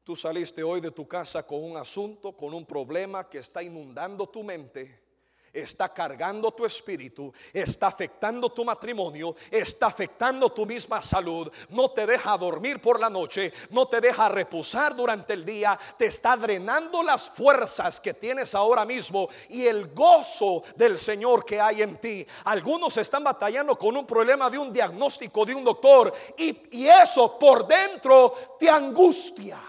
Tú 0.03 0.17
saliste 0.17 0.63
hoy 0.63 0.81
de 0.81 0.91
tu 0.91 1.07
casa 1.07 1.47
con 1.47 1.63
un 1.63 1.77
asunto, 1.77 2.37
con 2.37 2.53
un 2.53 2.67
problema 2.67 3.29
que 3.29 3.39
está 3.39 3.63
inundando 3.63 4.29
tu 4.29 4.43
mente 4.43 5.08
está 5.53 5.93
cargando 5.93 6.53
tu 6.53 6.65
espíritu, 6.65 7.33
está 7.53 7.89
afectando 7.89 8.51
tu 8.51 8.65
matrimonio, 8.65 9.35
está 9.51 9.87
afectando 9.87 10.51
tu 10.51 10.67
misma 10.67 11.03
salud, 11.03 11.51
no 11.71 11.91
te 11.91 12.07
deja 12.07 12.37
dormir 12.37 12.81
por 12.81 13.01
la 13.01 13.11
noche, 13.11 13.53
no 13.71 13.87
te 13.87 14.01
deja 14.01 14.29
reposar 14.29 14.95
durante 14.95 15.33
el 15.33 15.45
día, 15.45 15.79
te 15.97 16.07
está 16.07 16.37
drenando 16.37 17.03
las 17.03 17.29
fuerzas 17.29 18.01
que 18.01 18.15
tienes 18.15 18.55
ahora 18.55 18.85
mismo 18.85 19.29
y 19.49 19.67
el 19.67 19.95
gozo 19.95 20.63
del 20.77 20.99
Señor 20.99 21.45
que 21.45 21.61
hay 21.61 21.83
en 21.83 21.99
ti. 21.99 22.27
Algunos 22.45 22.97
están 22.97 23.25
batallando 23.25 23.77
con 23.77 23.97
un 23.97 24.07
problema 24.07 24.51
de 24.51 24.59
un 24.59 24.73
diagnóstico 24.73 25.45
de 25.45 25.55
un 25.55 25.65
doctor 25.65 26.13
y, 26.37 26.79
y 26.79 26.89
eso 26.89 27.39
por 27.39 27.67
dentro 27.67 28.57
te 28.59 28.69
angustia. 28.69 29.61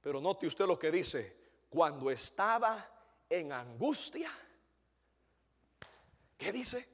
Pero 0.00 0.20
note 0.20 0.46
usted 0.46 0.66
lo 0.66 0.78
que 0.78 0.90
dice, 0.90 1.34
cuando 1.70 2.10
estaba 2.10 2.93
en 3.28 3.52
angustia. 3.52 4.30
¿Qué 6.36 6.52
dice? 6.52 6.93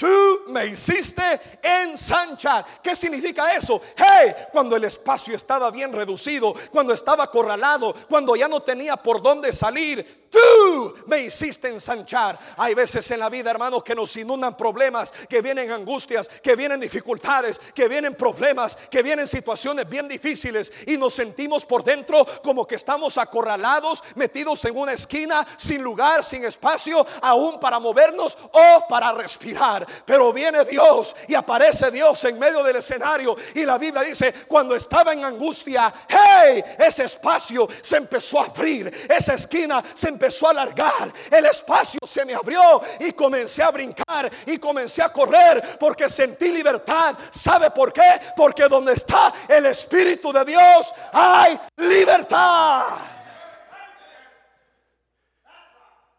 Tú 0.00 0.44
me 0.46 0.64
hiciste 0.64 1.22
ensanchar. 1.62 2.64
¿Qué 2.82 2.96
significa 2.96 3.50
eso? 3.50 3.82
Hey, 3.94 4.34
cuando 4.50 4.74
el 4.74 4.84
espacio 4.84 5.36
estaba 5.36 5.70
bien 5.70 5.92
reducido, 5.92 6.54
cuando 6.72 6.94
estaba 6.94 7.24
acorralado, 7.24 7.94
cuando 8.08 8.34
ya 8.34 8.48
no 8.48 8.62
tenía 8.62 8.96
por 8.96 9.20
dónde 9.20 9.52
salir, 9.52 10.30
tú 10.30 10.94
me 11.06 11.20
hiciste 11.20 11.68
ensanchar. 11.68 12.38
Hay 12.56 12.74
veces 12.74 13.10
en 13.10 13.20
la 13.20 13.28
vida, 13.28 13.50
hermanos, 13.50 13.84
que 13.84 13.94
nos 13.94 14.16
inundan 14.16 14.56
problemas, 14.56 15.12
que 15.28 15.42
vienen 15.42 15.70
angustias, 15.70 16.28
que 16.28 16.56
vienen 16.56 16.80
dificultades, 16.80 17.58
que 17.74 17.86
vienen 17.86 18.14
problemas, 18.14 18.76
que 18.90 19.02
vienen 19.02 19.26
situaciones 19.26 19.86
bien 19.86 20.08
difíciles 20.08 20.72
y 20.86 20.96
nos 20.96 21.12
sentimos 21.12 21.66
por 21.66 21.84
dentro 21.84 22.24
como 22.42 22.66
que 22.66 22.76
estamos 22.76 23.18
acorralados, 23.18 24.02
metidos 24.14 24.64
en 24.64 24.78
una 24.78 24.94
esquina, 24.94 25.46
sin 25.58 25.82
lugar, 25.82 26.24
sin 26.24 26.42
espacio, 26.46 27.06
aún 27.20 27.60
para 27.60 27.78
movernos 27.78 28.38
o 28.52 28.88
para 28.88 29.12
respirar. 29.12 29.89
Pero 30.04 30.32
viene 30.32 30.64
Dios 30.64 31.14
y 31.28 31.34
aparece 31.34 31.90
Dios 31.90 32.24
en 32.24 32.38
medio 32.38 32.62
del 32.62 32.76
escenario. 32.76 33.36
Y 33.54 33.64
la 33.64 33.78
Biblia 33.78 34.02
dice, 34.02 34.32
cuando 34.46 34.74
estaba 34.74 35.12
en 35.12 35.24
angustia, 35.24 35.92
hey, 36.08 36.62
ese 36.78 37.04
espacio 37.04 37.68
se 37.80 37.96
empezó 37.96 38.40
a 38.40 38.46
abrir. 38.46 38.92
Esa 39.08 39.34
esquina 39.34 39.82
se 39.94 40.08
empezó 40.08 40.48
a 40.48 40.50
alargar. 40.50 41.12
El 41.30 41.46
espacio 41.46 42.00
se 42.06 42.24
me 42.24 42.34
abrió 42.34 42.82
y 43.00 43.12
comencé 43.12 43.62
a 43.62 43.70
brincar 43.70 44.30
y 44.46 44.58
comencé 44.58 45.02
a 45.02 45.12
correr 45.12 45.78
porque 45.78 46.08
sentí 46.08 46.50
libertad. 46.50 47.16
¿Sabe 47.30 47.70
por 47.70 47.92
qué? 47.92 48.20
Porque 48.36 48.68
donde 48.68 48.92
está 48.92 49.32
el 49.48 49.66
Espíritu 49.66 50.32
de 50.32 50.44
Dios 50.44 50.92
hay 51.12 51.58
libertad. 51.76 52.98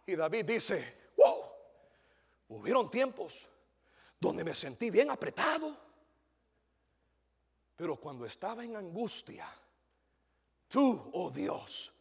Y 0.05 0.15
David 0.15 0.45
dice, 0.45 1.11
wow, 1.17 1.45
hubieron 2.49 2.89
tiempos 2.89 3.47
donde 4.21 4.43
me 4.43 4.53
sentí 4.53 4.91
bien 4.91 5.09
apretado. 5.09 5.75
Pero 7.75 7.95
cuando 7.95 8.25
estaba 8.27 8.63
en 8.63 8.75
angustia, 8.75 9.51
tú, 10.67 11.09
oh 11.13 11.31
Dios, 11.31 11.91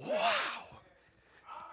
wow, 0.00 0.80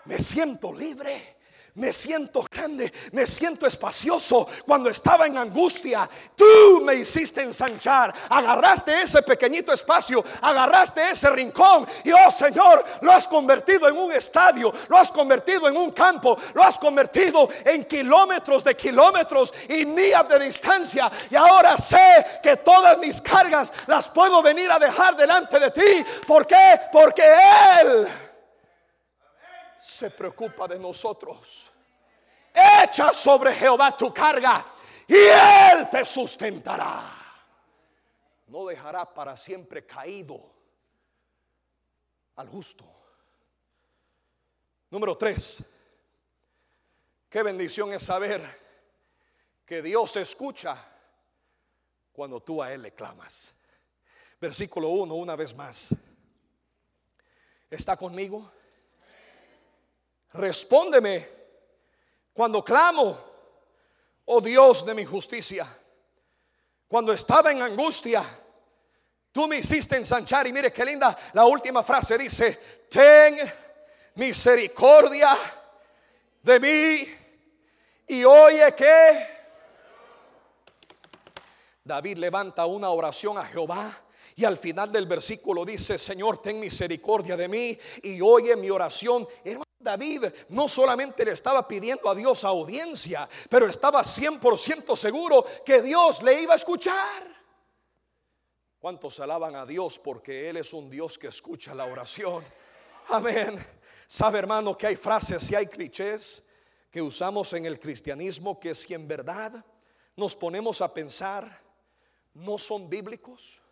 me 0.05 0.19
siento 0.19 0.71
libre 0.71 1.37
me 1.75 1.91
siento 1.91 2.45
grande, 2.51 2.91
me 3.13 3.25
siento 3.25 3.65
espacioso. 3.65 4.47
Cuando 4.65 4.89
estaba 4.89 5.25
en 5.25 5.37
angustia, 5.37 6.07
tú 6.35 6.81
me 6.83 6.95
hiciste 6.95 7.41
ensanchar. 7.41 8.13
Agarraste 8.29 9.01
ese 9.01 9.23
pequeñito 9.23 9.73
espacio, 9.73 10.23
agarraste 10.41 11.09
ese 11.09 11.29
rincón 11.31 11.87
y 12.03 12.11
oh 12.11 12.31
Señor, 12.31 12.83
lo 13.01 13.11
has 13.11 13.27
convertido 13.27 13.89
en 13.89 13.97
un 13.97 14.11
estadio, 14.11 14.71
lo 14.87 14.97
has 14.97 15.09
convertido 15.09 15.67
en 15.67 15.75
un 15.75 15.91
campo, 15.91 16.37
lo 16.53 16.63
has 16.63 16.77
convertido 16.77 17.49
en 17.65 17.85
kilómetros 17.85 18.63
de 18.63 18.75
kilómetros 18.75 19.53
y 19.69 19.85
millas 19.85 20.27
de 20.29 20.39
distancia. 20.39 21.11
Y 21.29 21.35
ahora 21.35 21.77
sé 21.77 22.25
que 22.43 22.57
todas 22.57 22.97
mis 22.99 23.19
cargas 23.19 23.73
las 23.87 24.07
puedo 24.07 24.43
venir 24.43 24.71
a 24.71 24.77
dejar 24.77 25.15
delante 25.15 25.59
de 25.59 25.71
ti. 25.71 26.05
¿Por 26.27 26.45
qué? 26.45 26.79
Porque 26.91 27.23
Él 27.81 28.07
se 29.83 30.09
preocupa 30.11 30.67
de 30.67 30.79
nosotros. 30.79 31.69
Echa 32.53 33.11
sobre 33.11 33.53
Jehová 33.53 33.97
tu 33.97 34.13
carga 34.13 34.63
y 35.07 35.15
Él 35.15 35.89
te 35.91 36.05
sustentará. 36.05 37.11
No 38.47 38.65
dejará 38.65 39.11
para 39.13 39.35
siempre 39.35 39.85
caído 39.85 40.39
al 42.35 42.47
justo. 42.47 42.85
Número 44.89 45.17
tres. 45.17 45.63
Qué 47.29 47.43
bendición 47.43 47.91
es 47.91 48.03
saber 48.03 48.61
que 49.65 49.81
Dios 49.81 50.15
escucha 50.15 50.77
cuando 52.13 52.39
tú 52.39 52.61
a 52.61 52.71
Él 52.71 52.83
le 52.83 52.93
clamas. 52.93 53.53
Versículo 54.39 54.89
1, 54.89 55.13
una 55.13 55.35
vez 55.35 55.55
más. 55.55 55.95
¿Está 57.71 57.97
conmigo? 57.97 58.51
Respóndeme 60.33 61.29
cuando 62.33 62.63
clamo, 62.63 63.19
oh 64.25 64.41
Dios 64.41 64.85
de 64.85 64.93
mi 64.93 65.05
justicia. 65.05 65.67
Cuando 66.87 67.13
estaba 67.13 67.51
en 67.51 67.61
angustia, 67.61 68.23
tú 69.31 69.47
me 69.47 69.57
hiciste 69.57 69.95
ensanchar. 69.95 70.47
Y 70.47 70.53
mire 70.53 70.71
qué 70.71 70.83
linda, 70.85 71.17
la 71.33 71.45
última 71.45 71.83
frase 71.83 72.17
dice, 72.17 72.59
ten 72.89 73.37
misericordia 74.15 75.37
de 76.41 76.59
mí 76.59 77.07
y 78.07 78.23
oye 78.23 78.73
que 78.75 79.27
David 81.83 82.17
levanta 82.17 82.65
una 82.65 82.89
oración 82.89 83.37
a 83.37 83.45
Jehová. 83.45 83.99
Y 84.35 84.45
al 84.45 84.57
final 84.57 84.91
del 84.91 85.05
versículo 85.05 85.63
dice, 85.63 85.97
Señor, 85.99 86.39
ten 86.39 86.59
misericordia 86.59 87.37
de 87.37 87.47
mí 87.47 87.77
y 88.01 88.19
oye 88.19 88.55
mi 88.55 88.69
oración. 88.71 89.27
Hermano 89.43 89.62
David 89.83 90.25
no 90.49 90.67
solamente 90.67 91.25
le 91.25 91.31
estaba 91.31 91.67
pidiendo 91.67 92.09
a 92.09 92.15
Dios 92.15 92.43
audiencia, 92.43 93.27
pero 93.49 93.67
estaba 93.67 94.01
100% 94.01 94.95
seguro 94.95 95.45
que 95.65 95.81
Dios 95.81 96.23
le 96.23 96.41
iba 96.41 96.53
a 96.53 96.57
escuchar. 96.57 97.33
¿Cuántos 98.79 99.19
alaban 99.19 99.55
a 99.55 99.65
Dios 99.65 99.99
porque 99.99 100.49
Él 100.49 100.57
es 100.57 100.73
un 100.73 100.89
Dios 100.89 101.17
que 101.17 101.27
escucha 101.27 101.73
la 101.73 101.85
oración? 101.85 102.43
Amén. 103.09 103.65
¿Sabe 104.07 104.39
hermano 104.39 104.77
que 104.77 104.87
hay 104.87 104.95
frases 104.95 105.49
y 105.51 105.55
hay 105.55 105.67
clichés 105.67 106.45
que 106.91 107.01
usamos 107.01 107.53
en 107.53 107.65
el 107.65 107.79
cristianismo 107.79 108.59
que 108.59 108.75
si 108.75 108.93
en 108.93 109.07
verdad 109.07 109.65
nos 110.15 110.35
ponemos 110.35 110.81
a 110.81 110.93
pensar 110.93 111.61
no 112.33 112.57
son 112.57 112.89
bíblicos? 112.89 113.62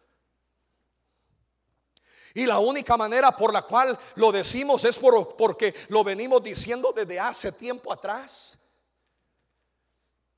Y 2.33 2.45
la 2.45 2.59
única 2.59 2.95
manera 2.95 3.35
por 3.35 3.53
la 3.53 3.63
cual 3.63 3.97
lo 4.15 4.31
decimos 4.31 4.85
es 4.85 4.97
por, 4.97 5.35
porque 5.35 5.73
lo 5.89 6.03
venimos 6.03 6.41
diciendo 6.41 6.93
desde 6.95 7.19
hace 7.19 7.51
tiempo 7.51 7.91
atrás. 7.91 8.57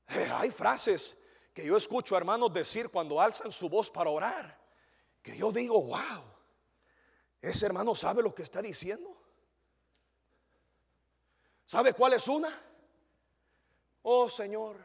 Eh, 0.08 0.30
hay 0.34 0.50
frases 0.50 1.16
que 1.52 1.64
yo 1.64 1.76
escucho 1.76 2.16
hermanos 2.16 2.52
decir 2.52 2.88
cuando 2.88 3.20
alzan 3.20 3.52
su 3.52 3.68
voz 3.68 3.90
para 3.90 4.10
orar, 4.10 4.58
que 5.22 5.36
yo 5.36 5.52
digo, 5.52 5.80
wow, 5.80 6.24
ese 7.40 7.66
hermano 7.66 7.94
sabe 7.94 8.22
lo 8.22 8.34
que 8.34 8.42
está 8.42 8.60
diciendo. 8.60 9.16
¿Sabe 11.66 11.92
cuál 11.92 12.14
es 12.14 12.26
una? 12.28 12.60
Oh 14.02 14.28
Señor, 14.28 14.76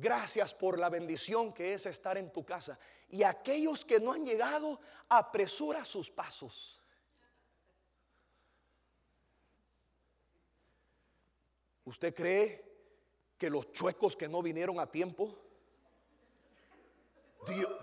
gracias 0.00 0.54
por 0.54 0.78
la 0.78 0.88
bendición 0.88 1.52
que 1.52 1.74
es 1.74 1.86
estar 1.86 2.16
en 2.16 2.32
tu 2.32 2.44
casa. 2.44 2.78
Y 3.08 3.22
aquellos 3.22 3.84
que 3.84 4.00
no 4.00 4.12
han 4.12 4.24
llegado, 4.24 4.80
apresura 5.08 5.84
sus 5.84 6.10
pasos. 6.10 6.80
¿Usted 11.84 12.14
cree 12.14 12.64
que 13.36 13.50
los 13.50 13.72
chuecos 13.72 14.16
que 14.16 14.28
no 14.28 14.42
vinieron 14.42 14.78
a 14.78 14.86
tiempo, 14.86 15.36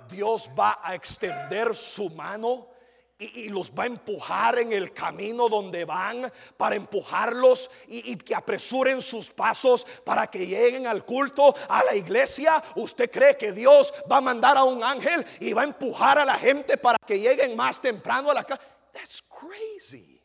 Dios 0.09 0.49
va 0.57 0.79
a 0.83 0.95
extender 0.95 1.75
su 1.75 2.09
mano 2.11 2.76
y, 3.19 3.49
los 3.49 3.71
va 3.71 3.83
a 3.83 3.87
empujar 3.87 4.59
en 4.59 4.73
el 4.73 4.93
camino 4.93 5.49
donde 5.49 5.85
van 5.85 6.31
para 6.55 6.75
empujarlos 6.75 7.69
y, 7.87 8.11
y, 8.11 8.15
que 8.15 8.35
apresuren 8.35 9.01
sus 9.01 9.31
pasos 9.31 9.85
para 10.05 10.27
que 10.27 10.45
lleguen 10.45 10.85
al 10.85 11.03
culto, 11.03 11.55
a 11.67 11.83
la 11.83 11.95
iglesia. 11.95 12.63
¿Usted 12.75 13.09
cree 13.09 13.35
que 13.35 13.51
Dios 13.51 13.93
va 14.11 14.17
a 14.17 14.21
mandar 14.21 14.57
a 14.57 14.63
un 14.63 14.83
ángel 14.83 15.25
y 15.39 15.53
va 15.53 15.61
a 15.61 15.65
empujar 15.65 16.19
a 16.19 16.25
la 16.25 16.35
gente 16.35 16.77
para 16.77 16.97
que 17.05 17.19
lleguen 17.19 17.55
más 17.55 17.81
temprano 17.81 18.29
a 18.29 18.35
la 18.35 18.43
casa? 18.43 18.61
That's 18.93 19.21
crazy. 19.23 20.21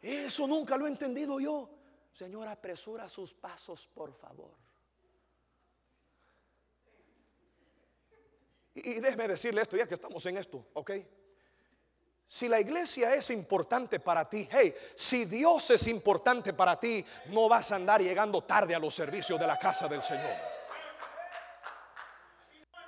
Eso 0.00 0.46
nunca 0.46 0.76
lo 0.76 0.86
he 0.86 0.90
entendido 0.90 1.40
yo. 1.40 1.68
Señor, 2.14 2.48
apresura 2.48 3.08
sus 3.08 3.34
pasos, 3.34 3.86
por 3.86 4.12
favor. 4.14 4.67
Y, 8.84 9.00
déjeme 9.00 9.28
decirle 9.28 9.62
esto, 9.62 9.76
ya 9.76 9.86
que 9.86 9.94
estamos 9.94 10.24
en 10.26 10.36
esto, 10.36 10.66
¿ok? 10.74 10.92
Si 12.26 12.48
la 12.48 12.60
iglesia 12.60 13.14
es 13.14 13.30
importante 13.30 14.00
para 14.00 14.28
ti, 14.28 14.46
hey, 14.52 14.74
si 14.94 15.24
Dios 15.24 15.70
es 15.70 15.86
importante 15.86 16.52
para 16.52 16.78
ti, 16.78 17.04
no 17.26 17.48
vas 17.48 17.72
a 17.72 17.76
andar 17.76 18.02
llegando 18.02 18.42
tarde 18.42 18.74
a 18.74 18.78
los 18.78 18.94
servicios 18.94 19.40
de 19.40 19.46
la 19.46 19.58
casa 19.58 19.88
del 19.88 20.02
Señor. 20.02 20.36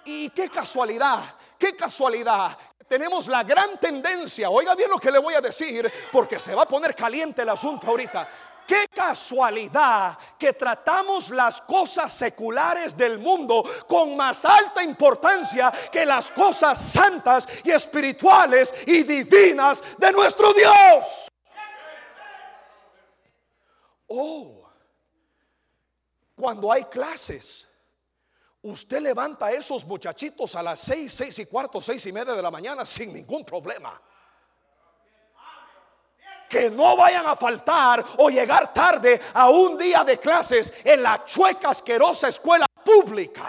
Y 0.05 0.31
qué 0.31 0.51
casualidad, 0.51 1.37
qué 1.59 1.75
casualidad. 1.75 2.57
Tenemos 2.87 3.29
la 3.29 3.45
gran 3.45 3.79
tendencia, 3.79 4.51
oiga 4.51 4.75
bien 4.75 4.91
lo 4.91 4.99
que 4.99 5.11
le 5.11 5.19
voy 5.19 5.35
a 5.35 5.41
decir, 5.41 5.91
porque 6.13 6.39
se 6.39 6.55
va 6.55 6.63
a 6.63 6.69
poner 6.69 6.95
caliente 6.95 7.43
el 7.43 7.49
asunto 7.49 7.87
ahorita. 7.87 8.29
Qué 8.71 8.87
casualidad 8.87 10.17
que 10.39 10.53
tratamos 10.53 11.31
las 11.31 11.61
cosas 11.61 12.13
seculares 12.13 12.97
del 12.97 13.19
mundo 13.19 13.65
con 13.89 14.17
más 14.17 14.45
alta 14.45 14.81
importancia 14.81 15.73
que 15.91 16.07
las 16.07 16.31
cosas 16.31 16.81
santas 16.81 17.49
y 17.65 17.73
espirituales 17.73 18.73
y 18.87 19.03
divinas 19.03 19.83
de 19.99 20.13
nuestro 20.13 20.53
Dios. 20.53 21.27
Oh, 24.07 24.71
cuando 26.37 26.71
hay 26.71 26.85
clases, 26.85 27.67
usted 28.63 29.01
levanta 29.01 29.47
a 29.47 29.51
esos 29.51 29.85
muchachitos 29.85 30.55
a 30.55 30.63
las 30.63 30.79
seis, 30.79 31.13
seis 31.13 31.37
y 31.41 31.47
cuarto, 31.47 31.81
seis 31.81 32.07
y 32.07 32.13
media 32.13 32.35
de 32.35 32.43
la 32.43 32.53
mañana 32.53 32.87
sin 32.87 33.13
ningún 33.13 33.45
problema 33.45 34.01
que 36.51 36.69
no 36.69 36.97
vayan 36.97 37.25
a 37.27 37.37
faltar 37.37 38.05
o 38.19 38.29
llegar 38.29 38.75
tarde 38.75 39.21
a 39.33 39.49
un 39.49 39.79
día 39.79 40.03
de 40.03 40.19
clases 40.19 40.85
en 40.85 41.01
la 41.01 41.25
chueca 41.25 41.71
asquerosa 41.71 42.29
escuela 42.29 42.67
pública. 42.85 43.49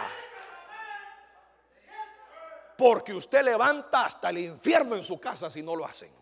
Porque 2.77 3.13
usted 3.13 3.43
levanta 3.43 4.05
hasta 4.05 4.29
el 4.29 4.37
infierno 4.37 4.95
en 4.95 5.03
su 5.03 5.19
casa 5.19 5.49
si 5.49 5.63
no 5.63 5.75
lo 5.75 5.85
hacen. 5.85 6.13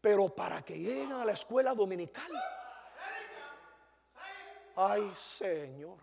Pero 0.00 0.28
para 0.34 0.62
que 0.62 0.76
lleguen 0.76 1.12
a 1.12 1.24
la 1.24 1.32
escuela 1.32 1.74
dominical. 1.74 2.30
Ay, 4.76 5.12
Señor. 5.14 5.98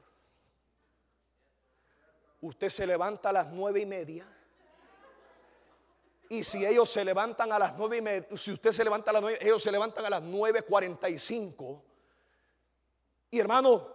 Usted 2.39 2.69
se 2.69 2.87
levanta 2.87 3.29
a 3.29 3.33
las 3.33 3.47
nueve 3.47 3.81
y 3.81 3.85
media 3.85 4.25
y 6.31 6.45
si 6.45 6.65
ellos 6.65 6.89
se 6.89 7.03
levantan 7.03 7.51
a 7.51 7.59
las 7.59 7.77
nueve 7.77 7.97
y 7.97 8.01
media, 8.01 8.25
si 8.37 8.53
usted 8.53 8.71
se 8.71 8.85
levanta 8.85 9.11
a 9.11 9.13
las 9.15 9.21
nueve, 9.21 9.37
ellos 9.41 9.61
se 9.61 9.69
levantan 9.69 10.05
a 10.05 10.09
las 10.09 10.21
nueve 10.21 10.61
cuarenta 10.61 11.09
y 11.09 11.19
cinco. 11.19 11.83
Y 13.29 13.37
hermano, 13.37 13.85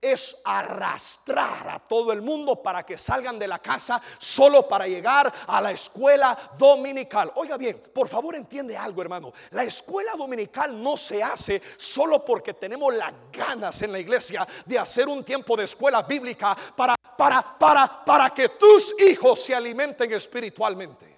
es 0.00 0.40
arrastrar 0.44 1.68
a 1.68 1.80
todo 1.80 2.12
el 2.12 2.22
mundo 2.22 2.62
para 2.62 2.86
que 2.86 2.96
salgan 2.96 3.40
de 3.40 3.48
la 3.48 3.58
casa 3.58 4.00
solo 4.18 4.68
para 4.68 4.86
llegar 4.86 5.32
a 5.48 5.60
la 5.60 5.72
escuela 5.72 6.38
dominical. 6.56 7.32
Oiga 7.34 7.56
bien, 7.56 7.82
por 7.92 8.06
favor 8.06 8.36
entiende 8.36 8.76
algo, 8.76 9.02
hermano. 9.02 9.32
La 9.50 9.64
escuela 9.64 10.12
dominical 10.16 10.80
no 10.80 10.96
se 10.96 11.24
hace 11.24 11.60
solo 11.76 12.24
porque 12.24 12.54
tenemos 12.54 12.94
las 12.94 13.12
ganas 13.32 13.82
en 13.82 13.90
la 13.90 13.98
iglesia 13.98 14.46
de 14.64 14.78
hacer 14.78 15.08
un 15.08 15.24
tiempo 15.24 15.56
de 15.56 15.64
escuela 15.64 16.02
bíblica 16.02 16.56
para 16.76 16.94
para 17.18 17.58
para 17.58 18.04
para 18.04 18.30
que 18.30 18.50
tus 18.50 18.94
hijos 19.00 19.42
se 19.42 19.56
alimenten 19.56 20.12
espiritualmente. 20.12 21.13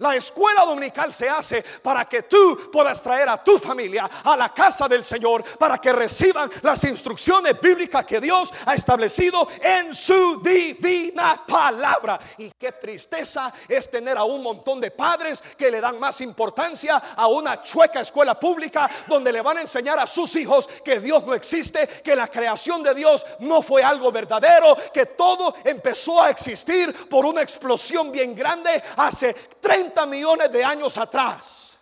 La 0.00 0.16
escuela 0.16 0.64
dominical 0.64 1.12
se 1.12 1.28
hace 1.28 1.62
para 1.82 2.06
que 2.06 2.22
tú 2.22 2.70
puedas 2.72 3.02
traer 3.02 3.28
a 3.28 3.44
tu 3.44 3.58
familia 3.58 4.08
a 4.24 4.34
la 4.34 4.48
casa 4.48 4.88
del 4.88 5.04
Señor, 5.04 5.44
para 5.58 5.76
que 5.76 5.92
reciban 5.92 6.50
las 6.62 6.82
instrucciones 6.84 7.60
bíblicas 7.60 8.06
que 8.06 8.18
Dios 8.18 8.50
ha 8.64 8.74
establecido 8.74 9.46
en 9.60 9.94
su 9.94 10.40
divina 10.40 11.44
palabra. 11.46 12.18
Y 12.38 12.50
qué 12.58 12.72
tristeza 12.72 13.52
es 13.68 13.90
tener 13.90 14.16
a 14.16 14.24
un 14.24 14.42
montón 14.42 14.80
de 14.80 14.90
padres 14.90 15.42
que 15.58 15.70
le 15.70 15.82
dan 15.82 16.00
más 16.00 16.22
importancia 16.22 16.96
a 17.14 17.26
una 17.26 17.62
chueca 17.62 18.00
escuela 18.00 18.40
pública 18.40 18.90
donde 19.06 19.30
le 19.30 19.42
van 19.42 19.58
a 19.58 19.62
enseñar 19.62 19.98
a 19.98 20.06
sus 20.06 20.34
hijos 20.36 20.66
que 20.82 20.98
Dios 20.98 21.26
no 21.26 21.34
existe, 21.34 21.86
que 22.02 22.16
la 22.16 22.28
creación 22.28 22.82
de 22.82 22.94
Dios 22.94 23.26
no 23.40 23.60
fue 23.60 23.82
algo 23.82 24.10
verdadero, 24.10 24.78
que 24.94 25.04
todo 25.04 25.54
empezó 25.62 26.22
a 26.22 26.30
existir 26.30 27.06
por 27.06 27.26
una 27.26 27.42
explosión 27.42 28.10
bien 28.10 28.34
grande 28.34 28.82
hace 28.96 29.34
30 29.60 29.89
millones 30.06 30.50
de 30.52 30.64
años 30.64 30.96
atrás. 30.98 31.78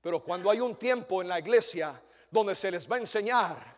Pero 0.00 0.22
cuando 0.22 0.50
hay 0.50 0.60
un 0.60 0.76
tiempo 0.76 1.20
en 1.20 1.28
la 1.28 1.38
iglesia 1.38 2.00
donde 2.30 2.54
se 2.54 2.70
les 2.70 2.90
va 2.90 2.96
a 2.96 3.00
enseñar 3.00 3.76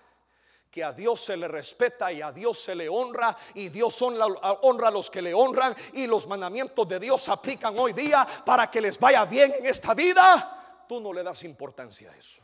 que 0.70 0.84
a 0.84 0.92
Dios 0.92 1.20
se 1.20 1.36
le 1.36 1.48
respeta 1.48 2.12
y 2.12 2.20
a 2.20 2.30
Dios 2.30 2.58
se 2.58 2.74
le 2.74 2.88
honra 2.88 3.34
y 3.54 3.70
Dios 3.70 4.00
honra, 4.02 4.26
honra, 4.62 4.88
a 4.88 4.90
los 4.90 5.10
que 5.10 5.22
le 5.22 5.32
honran 5.32 5.74
y 5.94 6.06
los 6.06 6.26
mandamientos 6.26 6.86
de 6.86 7.00
Dios 7.00 7.22
se 7.22 7.32
aplican 7.32 7.78
hoy 7.78 7.94
día 7.94 8.26
para 8.44 8.70
que 8.70 8.80
les 8.80 8.98
vaya 8.98 9.24
bien 9.24 9.54
en 9.58 9.64
esta 9.64 9.94
vida, 9.94 10.84
tú 10.86 11.00
no 11.00 11.12
le 11.12 11.22
das 11.22 11.42
importancia 11.44 12.10
a 12.10 12.16
eso. 12.16 12.42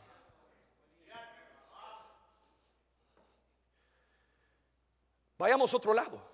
Vayamos 5.37 5.73
a 5.73 5.77
otro 5.77 5.93
lado. 5.93 6.24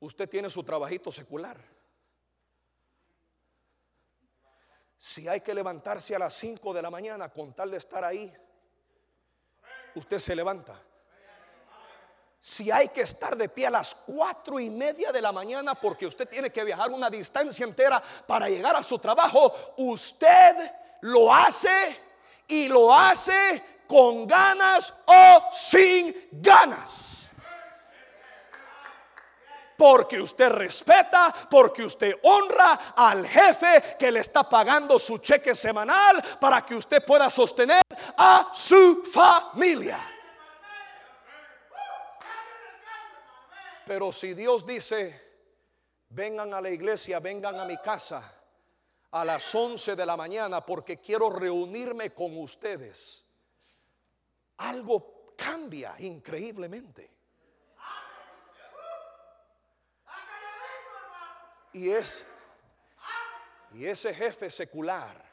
Usted 0.00 0.28
tiene 0.28 0.50
su 0.50 0.62
trabajito 0.64 1.12
secular. 1.12 1.56
Si 4.98 5.28
hay 5.28 5.40
que 5.40 5.54
levantarse 5.54 6.14
a 6.14 6.18
las 6.18 6.34
5 6.34 6.74
de 6.74 6.82
la 6.82 6.90
mañana 6.90 7.30
con 7.30 7.54
tal 7.54 7.70
de 7.70 7.78
estar 7.78 8.04
ahí, 8.04 8.32
usted 9.94 10.18
se 10.18 10.36
levanta. 10.36 10.78
Si 12.38 12.70
hay 12.70 12.88
que 12.88 13.02
estar 13.02 13.36
de 13.36 13.50
pie 13.50 13.66
a 13.66 13.70
las 13.70 13.94
cuatro 13.94 14.58
y 14.58 14.70
media 14.70 15.12
de 15.12 15.20
la 15.20 15.30
mañana 15.30 15.74
porque 15.74 16.06
usted 16.06 16.26
tiene 16.26 16.50
que 16.50 16.64
viajar 16.64 16.90
una 16.90 17.10
distancia 17.10 17.64
entera 17.64 18.02
para 18.26 18.48
llegar 18.48 18.74
a 18.76 18.82
su 18.82 18.98
trabajo, 18.98 19.52
usted 19.76 20.72
lo 21.02 21.32
hace 21.34 21.98
y 22.48 22.68
lo 22.68 22.94
hace 22.94 23.62
con 23.86 24.26
ganas 24.26 24.94
o 25.04 25.48
sin 25.52 26.28
ganas 26.32 27.29
porque 29.80 30.20
usted 30.20 30.50
respeta, 30.50 31.34
porque 31.48 31.82
usted 31.82 32.18
honra 32.24 32.92
al 32.94 33.26
jefe 33.26 33.96
que 33.98 34.12
le 34.12 34.20
está 34.20 34.46
pagando 34.46 34.98
su 34.98 35.16
cheque 35.16 35.54
semanal 35.54 36.22
para 36.38 36.66
que 36.66 36.74
usted 36.74 37.02
pueda 37.02 37.30
sostener 37.30 37.80
a 38.14 38.50
su 38.52 39.04
familia. 39.10 39.98
Pero 43.86 44.12
si 44.12 44.34
Dios 44.34 44.66
dice, 44.66 45.18
vengan 46.10 46.52
a 46.52 46.60
la 46.60 46.68
iglesia, 46.68 47.18
vengan 47.18 47.58
a 47.58 47.64
mi 47.64 47.78
casa 47.78 48.30
a 49.12 49.24
las 49.24 49.54
11 49.54 49.96
de 49.96 50.04
la 50.04 50.14
mañana 50.14 50.60
porque 50.60 50.98
quiero 50.98 51.30
reunirme 51.30 52.12
con 52.12 52.36
ustedes, 52.36 53.24
algo 54.58 55.32
cambia 55.38 55.94
increíblemente. 56.00 57.19
Y 61.72 61.90
es 61.90 62.24
y 63.72 63.86
ese 63.86 64.12
jefe 64.12 64.50
secular 64.50 65.24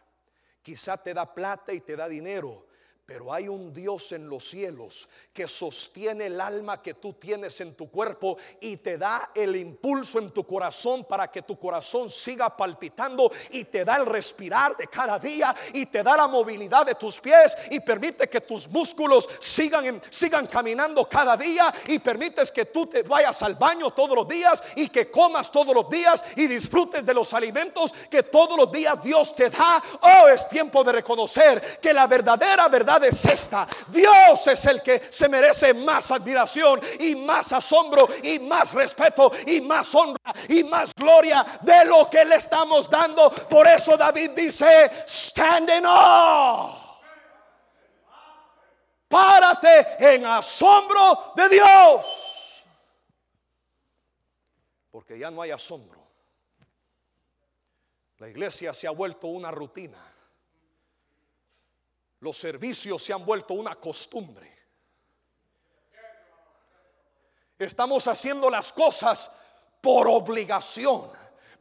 quizá 0.62 0.98
te 0.98 1.14
da 1.14 1.34
plata 1.34 1.74
y 1.74 1.82
te 1.82 1.96
da 1.96 2.08
dinero, 2.08 2.67
pero 3.08 3.34
hay 3.34 3.48
un 3.48 3.72
Dios 3.74 4.12
en 4.12 4.28
los 4.28 4.50
cielos 4.50 5.08
que 5.32 5.48
sostiene 5.48 6.26
el 6.26 6.42
alma 6.42 6.82
que 6.82 6.96
tú 6.96 7.14
tienes 7.14 7.62
en 7.62 7.74
tu 7.74 7.90
cuerpo 7.90 8.38
y 8.60 8.76
te 8.76 8.98
da 8.98 9.32
el 9.34 9.56
impulso 9.56 10.20
en 10.20 10.30
tu 10.32 10.46
corazón 10.46 11.06
para 11.06 11.32
que 11.32 11.42
tu 11.44 11.58
corazón 11.58 12.10
siga 12.10 12.58
palpitando 12.58 13.32
y 13.52 13.64
te 13.64 13.86
da 13.86 13.96
el 13.96 14.06
respirar 14.06 14.76
de 14.76 14.88
cada 14.88 15.18
día 15.20 15.56
y 15.72 15.86
te 15.86 16.04
da 16.04 16.18
la 16.18 16.28
movilidad 16.28 16.86
de 16.86 16.96
tus 16.96 17.22
pies 17.22 17.56
y 17.72 17.80
permite 17.80 18.28
que 18.28 18.42
tus 18.42 18.68
músculos 18.68 19.30
sigan, 19.40 20.02
sigan 20.10 20.46
caminando 20.46 21.08
cada 21.08 21.38
día 21.38 21.74
y 21.88 22.00
permites 22.00 22.52
que 22.52 22.66
tú 22.66 22.88
te 22.88 23.04
vayas 23.04 23.42
al 23.42 23.56
baño 23.56 23.92
todos 23.92 24.18
los 24.18 24.28
días 24.28 24.62
y 24.76 24.90
que 24.90 25.10
comas 25.10 25.50
todos 25.50 25.74
los 25.74 25.90
días 25.90 26.22
y 26.36 26.46
disfrutes 26.46 27.06
de 27.06 27.14
los 27.14 27.34
alimentos 27.34 27.94
que 28.12 28.24
todos 28.24 28.58
los 28.58 28.70
días 28.70 29.02
Dios 29.02 29.34
te 29.34 29.50
da. 29.50 29.82
Oh, 30.02 30.28
es 30.28 30.46
tiempo 30.50 30.84
de 30.84 30.92
reconocer 30.92 31.80
que 31.80 31.94
la 31.94 32.06
verdadera 32.06 32.68
verdad 32.68 32.97
es 33.06 33.26
esta. 33.26 33.68
Dios 33.88 34.48
es 34.48 34.66
el 34.66 34.82
que 34.82 35.08
se 35.10 35.30
merece 35.30 35.74
más 35.74 36.12
admiración 36.12 36.82
y 37.00 37.16
más 37.16 37.52
asombro 37.54 38.08
y 38.24 38.40
más 38.40 38.74
respeto 38.74 39.32
y 39.46 39.62
más 39.62 39.94
honra 39.96 40.34
y 40.50 40.64
más 40.64 40.94
gloria 40.96 41.46
de 41.62 41.86
lo 41.86 42.10
que 42.10 42.26
le 42.26 42.36
estamos 42.36 42.90
dando. 42.90 43.30
Por 43.30 43.68
eso 43.68 43.98
David 43.98 44.32
dice, 44.32 44.90
stand 45.08 45.70
in 45.70 45.86
awe. 45.86 46.88
Párate 49.08 50.16
en 50.16 50.26
asombro 50.26 51.34
de 51.36 51.50
Dios. 51.50 52.66
Porque 54.92 55.18
ya 55.18 55.32
no 55.32 55.42
hay 55.42 55.52
asombro. 55.52 55.98
La 58.18 58.28
iglesia 58.28 58.74
se 58.74 58.88
ha 58.88 58.92
vuelto 58.92 59.28
una 59.28 59.52
rutina. 59.52 60.07
Los 62.20 62.38
servicios 62.38 63.04
se 63.04 63.14
han 63.14 63.26
vuelto 63.26 63.54
una 63.54 63.76
costumbre. 63.76 64.56
Estamos 67.60 68.08
haciendo 68.08 68.50
las 68.50 68.72
cosas 68.72 69.32
por 69.82 70.08
obligación, 70.08 71.12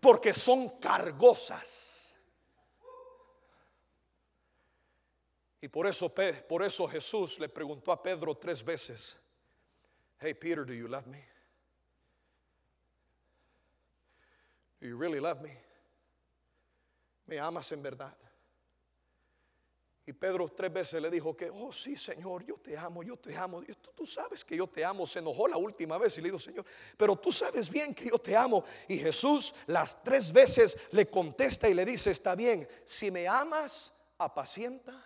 porque 0.00 0.32
son 0.32 0.78
cargosas. 0.78 2.16
Y 5.60 5.68
por 5.68 5.86
eso, 5.86 6.14
por 6.48 6.62
eso 6.62 6.86
Jesús 6.86 7.38
le 7.40 7.48
preguntó 7.48 7.92
a 7.92 8.02
Pedro 8.02 8.36
tres 8.36 8.64
veces, 8.64 9.18
Hey 10.18 10.34
Peter, 10.34 10.64
do 10.64 10.72
you 10.72 10.86
love 10.86 11.06
me? 11.06 11.24
Do 14.80 14.86
you 14.86 14.96
really 14.96 15.20
love 15.20 15.40
me? 15.40 15.58
¿Me 17.26 17.38
amas 17.38 17.72
en 17.72 17.82
verdad? 17.82 18.16
Y 20.08 20.12
Pedro 20.12 20.48
tres 20.48 20.72
veces 20.72 21.02
le 21.02 21.10
dijo 21.10 21.36
que, 21.36 21.50
oh 21.50 21.72
sí, 21.72 21.96
Señor, 21.96 22.44
yo 22.44 22.56
te 22.58 22.78
amo, 22.78 23.02
yo 23.02 23.16
te 23.16 23.36
amo. 23.36 23.60
tú, 23.62 23.90
tú, 23.92 24.06
sabes 24.06 24.44
que 24.44 24.56
yo 24.56 24.68
te 24.68 24.84
amo. 24.84 25.04
Se 25.04 25.18
enojó 25.18 25.48
la 25.48 25.56
última 25.56 25.98
vez 25.98 26.16
y 26.16 26.20
le 26.20 26.28
dijo, 26.28 26.38
Señor, 26.38 26.64
pero 26.96 27.16
tú 27.16 27.32
sabes 27.32 27.68
bien 27.68 27.92
que 27.92 28.08
yo 28.08 28.18
te 28.18 28.36
amo. 28.36 28.64
Y 28.86 28.98
Jesús 28.98 29.52
las 29.66 30.04
tres 30.04 30.32
veces 30.32 30.78
le 30.92 31.10
contesta 31.10 31.68
y 31.68 31.74
le 31.74 31.84
dice, 31.84 32.12
está 32.12 32.36
bien, 32.36 32.68
si 32.84 33.10
me 33.10 33.26
amas, 33.26 33.92
apacienta 34.16 35.04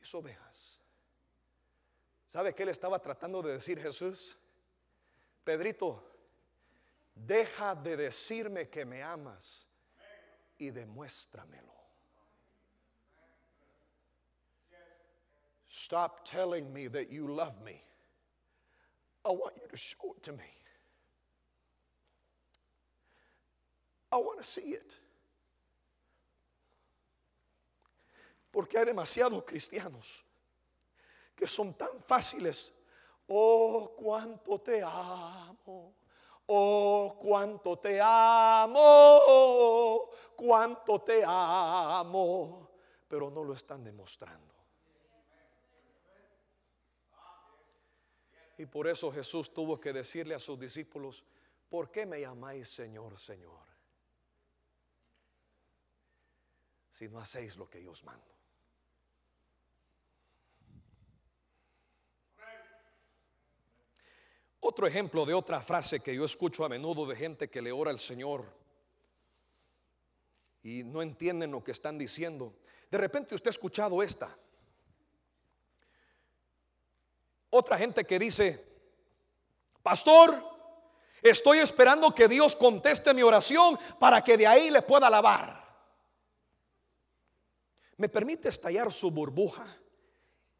mis 0.00 0.12
ovejas. 0.12 0.82
¿Sabe 2.26 2.56
qué 2.56 2.64
le 2.64 2.72
estaba 2.72 2.98
tratando 2.98 3.40
de 3.42 3.52
decir 3.52 3.80
Jesús? 3.80 4.36
Pedrito, 5.44 6.04
deja 7.14 7.76
de 7.76 7.96
decirme 7.96 8.68
que 8.68 8.84
me 8.84 9.04
amas 9.04 9.68
y 10.58 10.70
demuéstramelo. 10.70 11.77
Stop 15.78 16.24
telling 16.24 16.72
me 16.72 16.88
that 16.88 17.08
you 17.12 17.28
love 17.28 17.62
me. 17.64 17.80
I 19.24 19.28
want 19.28 19.54
you 19.62 19.68
to 19.70 19.76
show 19.76 20.12
it 20.16 20.22
to 20.24 20.32
me. 20.32 20.50
I 24.10 24.16
want 24.16 24.40
to 24.40 24.44
see 24.44 24.72
it. 24.72 24.98
Porque 28.52 28.76
hay 28.76 28.86
demasiados 28.86 29.44
cristianos 29.44 30.24
que 31.36 31.46
son 31.46 31.74
tan 31.74 32.02
fáciles. 32.08 32.72
Oh, 33.28 33.94
cuánto 33.96 34.58
te 34.60 34.82
amo. 34.82 35.94
Oh, 36.48 37.16
cuánto 37.20 37.78
te 37.78 38.00
amo. 38.00 38.80
Cuánto 40.36 40.98
te 41.02 41.22
amo. 41.24 42.68
Pero 43.08 43.30
no 43.30 43.44
lo 43.44 43.54
están 43.54 43.84
demostrando. 43.84 44.47
Y 48.58 48.66
por 48.66 48.88
eso 48.88 49.10
Jesús 49.12 49.54
tuvo 49.54 49.80
que 49.80 49.92
decirle 49.92 50.34
a 50.34 50.40
sus 50.40 50.58
discípulos, 50.58 51.24
¿por 51.70 51.92
qué 51.92 52.04
me 52.04 52.20
llamáis 52.20 52.68
Señor, 52.68 53.16
Señor? 53.16 53.60
Si 56.90 57.08
no 57.08 57.20
hacéis 57.20 57.56
lo 57.56 57.70
que 57.70 57.80
yo 57.80 57.92
os 57.92 58.02
mando. 58.02 58.26
Otro 64.58 64.88
ejemplo 64.88 65.24
de 65.24 65.34
otra 65.34 65.62
frase 65.62 66.00
que 66.00 66.14
yo 66.14 66.24
escucho 66.24 66.64
a 66.64 66.68
menudo 66.68 67.06
de 67.06 67.14
gente 67.14 67.48
que 67.48 67.62
le 67.62 67.70
ora 67.70 67.92
al 67.92 68.00
Señor 68.00 68.44
y 70.64 70.82
no 70.82 71.00
entienden 71.00 71.52
lo 71.52 71.62
que 71.62 71.70
están 71.70 71.96
diciendo. 71.96 72.52
De 72.90 72.98
repente 72.98 73.36
usted 73.36 73.48
ha 73.48 73.52
escuchado 73.52 74.02
esta. 74.02 74.36
Otra 77.50 77.78
gente 77.78 78.04
que 78.04 78.18
dice, 78.18 78.64
pastor, 79.82 80.42
estoy 81.22 81.58
esperando 81.58 82.14
que 82.14 82.28
Dios 82.28 82.54
conteste 82.54 83.14
mi 83.14 83.22
oración 83.22 83.78
para 83.98 84.22
que 84.22 84.36
de 84.36 84.46
ahí 84.46 84.70
le 84.70 84.82
pueda 84.82 85.06
alabar. 85.06 85.58
¿Me 87.96 88.08
permite 88.08 88.48
estallar 88.48 88.92
su 88.92 89.10
burbuja? 89.10 89.76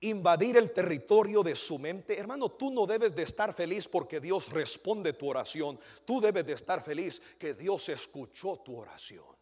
Invadir 0.01 0.57
el 0.57 0.72
territorio 0.72 1.43
de 1.43 1.55
su 1.55 1.78
mente. 1.78 2.18
Hermano, 2.18 2.51
tú 2.51 2.70
no 2.70 2.86
debes 2.86 3.14
de 3.14 3.22
estar 3.22 3.55
feliz 3.55 3.86
porque 3.86 4.20
Dios 4.20 4.51
responde 4.51 5.12
tu 5.12 5.28
oración. 5.28 5.78
Tú 6.05 6.20
debes 6.20 6.47
de 6.47 6.53
estar 6.55 6.82
feliz 6.82 7.20
que 7.39 7.55
Dios 7.55 7.89
escuchó 7.89 8.57
tu 8.59 8.76
oración. 8.76 9.38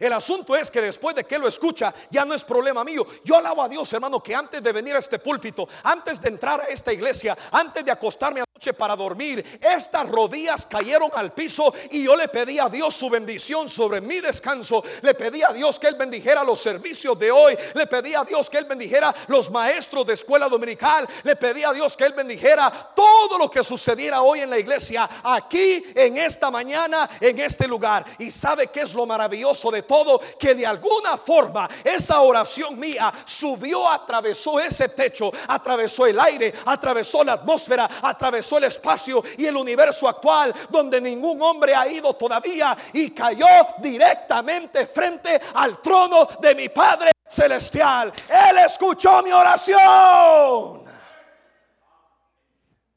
El 0.00 0.14
asunto 0.14 0.56
es 0.56 0.70
que 0.70 0.80
después 0.80 1.14
de 1.14 1.24
que 1.24 1.38
lo 1.38 1.46
escucha, 1.46 1.92
ya 2.10 2.24
no 2.24 2.32
es 2.32 2.42
problema 2.42 2.82
mío. 2.82 3.06
Yo 3.22 3.36
alabo 3.36 3.62
a 3.62 3.68
Dios, 3.68 3.92
hermano, 3.92 4.22
que 4.22 4.34
antes 4.34 4.62
de 4.62 4.72
venir 4.72 4.96
a 4.96 4.98
este 4.98 5.18
púlpito, 5.18 5.68
antes 5.84 6.20
de 6.22 6.30
entrar 6.30 6.62
a 6.62 6.64
esta 6.64 6.90
iglesia, 6.90 7.36
antes 7.52 7.84
de 7.84 7.90
acostarme 7.90 8.40
anoche 8.40 8.49
para 8.76 8.94
dormir, 8.94 9.44
estas 9.60 10.06
rodillas 10.08 10.66
cayeron 10.66 11.10
al 11.14 11.32
piso 11.32 11.72
y 11.90 12.04
yo 12.04 12.14
le 12.14 12.28
pedí 12.28 12.58
a 12.58 12.68
Dios 12.68 12.94
su 12.94 13.08
bendición 13.08 13.68
sobre 13.68 14.00
mi 14.02 14.20
descanso. 14.20 14.84
Le 15.00 15.14
pedí 15.14 15.42
a 15.42 15.48
Dios 15.48 15.78
que 15.78 15.88
Él 15.88 15.94
bendijera 15.94 16.44
los 16.44 16.60
servicios 16.60 17.18
de 17.18 17.30
hoy. 17.30 17.56
Le 17.74 17.86
pedí 17.86 18.14
a 18.14 18.22
Dios 18.22 18.50
que 18.50 18.58
Él 18.58 18.66
bendijera 18.66 19.14
los 19.28 19.50
maestros 19.50 20.06
de 20.06 20.12
escuela 20.12 20.46
dominical. 20.48 21.08
Le 21.22 21.36
pedí 21.36 21.64
a 21.64 21.72
Dios 21.72 21.96
que 21.96 22.04
Él 22.04 22.12
bendijera 22.12 22.70
todo 22.94 23.38
lo 23.38 23.50
que 23.50 23.64
sucediera 23.64 24.20
hoy 24.20 24.40
en 24.40 24.50
la 24.50 24.58
iglesia, 24.58 25.08
aquí, 25.24 25.82
en 25.94 26.18
esta 26.18 26.50
mañana, 26.50 27.08
en 27.18 27.38
este 27.38 27.66
lugar. 27.66 28.04
Y 28.18 28.30
sabe 28.30 28.66
que 28.66 28.82
es 28.82 28.92
lo 28.92 29.06
maravilloso 29.06 29.70
de 29.70 29.82
todo 29.82 30.20
que 30.38 30.54
de 30.54 30.66
alguna 30.66 31.16
forma 31.16 31.68
esa 31.82 32.20
oración 32.20 32.78
mía 32.78 33.10
subió, 33.24 33.88
atravesó 33.88 34.60
ese 34.60 34.90
techo, 34.90 35.32
atravesó 35.48 36.06
el 36.06 36.20
aire, 36.20 36.52
atravesó 36.66 37.24
la 37.24 37.34
atmósfera, 37.34 37.88
atravesó 38.02 38.49
el 38.58 38.64
espacio 38.64 39.22
y 39.36 39.46
el 39.46 39.56
universo 39.56 40.08
actual 40.08 40.54
donde 40.68 41.00
ningún 41.00 41.40
hombre 41.42 41.74
ha 41.74 41.86
ido 41.88 42.14
todavía 42.14 42.76
y 42.92 43.10
cayó 43.10 43.46
directamente 43.78 44.86
frente 44.86 45.40
al 45.54 45.80
trono 45.80 46.26
de 46.40 46.54
mi 46.54 46.68
Padre 46.68 47.12
celestial. 47.26 48.12
Él 48.28 48.58
escuchó 48.58 49.22
mi 49.22 49.32
oración. 49.32 50.84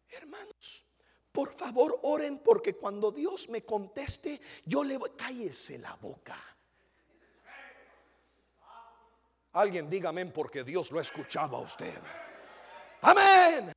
Hermanos, 0.09 0.85
por 1.31 1.55
favor 1.55 1.99
oren 2.03 2.39
porque 2.39 2.75
cuando 2.75 3.11
Dios 3.11 3.49
me 3.49 3.61
conteste, 3.61 4.39
yo 4.65 4.83
le 4.83 4.97
voy, 4.97 5.11
cállese 5.15 5.77
la 5.77 5.95
boca. 5.95 6.37
Alguien 9.53 9.87
dígame 9.87 10.25
porque 10.27 10.63
Dios 10.63 10.91
lo 10.91 10.97
ha 10.97 11.03
escuchado 11.03 11.55
a 11.57 11.59
usted. 11.59 11.93
Amén. 13.01 13.71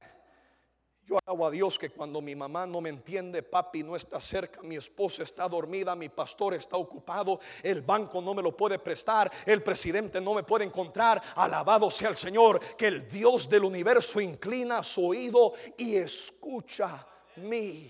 Yo 1.07 1.21
hago 1.25 1.47
a 1.47 1.51
Dios 1.53 1.79
que 1.79 1.91
cuando 1.91 2.21
mi 2.21 2.35
mamá 2.35 2.67
no 2.67 2.81
me 2.81 2.91
entiende, 2.91 3.45
papi 3.45 3.85
no 3.85 3.95
está 3.95 4.21
cerca, 4.21 4.61
mi 4.63 4.75
esposa 4.75 5.23
está 5.23 5.49
dormida, 5.49 5.95
mi 5.95 6.09
pastor 6.09 6.55
está 6.55 6.77
ocupado, 6.77 7.39
el 7.63 7.83
banco 7.83 8.21
no 8.21 8.35
me 8.35 8.43
lo 8.43 8.57
puede 8.57 8.81
prestar, 8.81 9.31
el 9.47 9.63
presidente 9.63 10.21
no 10.21 10.35
me 10.35 10.43
puede 10.43 10.65
encontrar. 10.65 11.23
Alabado 11.37 11.93
sea 11.93 12.09
el 12.09 12.17
Señor, 12.17 12.59
que 12.77 12.89
el 12.89 13.09
Dios 13.09 13.49
del 13.49 13.63
universo 13.63 14.21
inclina 14.21 14.83
su 14.83 15.07
oído 15.07 15.53
y 15.77 15.95
escucha 15.95 17.07
mi 17.37 17.89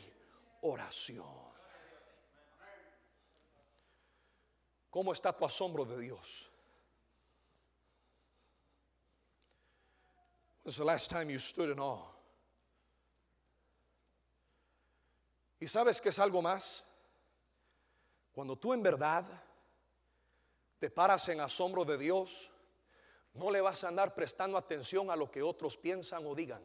oración. 0.60 1.24
¿Cómo 4.90 5.14
está 5.14 5.32
tu 5.32 5.46
asombro 5.46 5.86
de 5.86 5.98
Dios? 5.98 6.50
When's 10.64 10.76
the 10.76 10.84
last 10.84 11.10
time 11.10 11.30
you 11.30 11.38
stood 11.38 11.70
in 11.70 11.78
awe? 11.78 12.15
¿Y 15.58 15.66
sabes 15.66 16.00
que 16.00 16.10
es 16.10 16.18
algo 16.18 16.42
más? 16.42 16.86
Cuando 18.32 18.56
tú 18.56 18.74
en 18.74 18.82
verdad 18.82 19.24
te 20.78 20.90
paras 20.90 21.28
en 21.30 21.40
asombro 21.40 21.84
de 21.84 21.96
Dios, 21.96 22.50
no 23.32 23.50
le 23.50 23.60
vas 23.60 23.82
a 23.84 23.88
andar 23.88 24.14
prestando 24.14 24.58
atención 24.58 25.10
a 25.10 25.16
lo 25.16 25.30
que 25.30 25.42
otros 25.42 25.76
piensan 25.76 26.26
o 26.26 26.34
digan. 26.34 26.62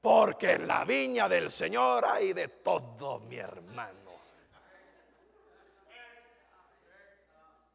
Porque 0.00 0.52
en 0.52 0.66
la 0.66 0.84
viña 0.84 1.28
del 1.28 1.50
Señor 1.50 2.04
hay 2.04 2.32
de 2.32 2.48
todo, 2.48 3.20
mi 3.20 3.36
hermano. 3.36 4.08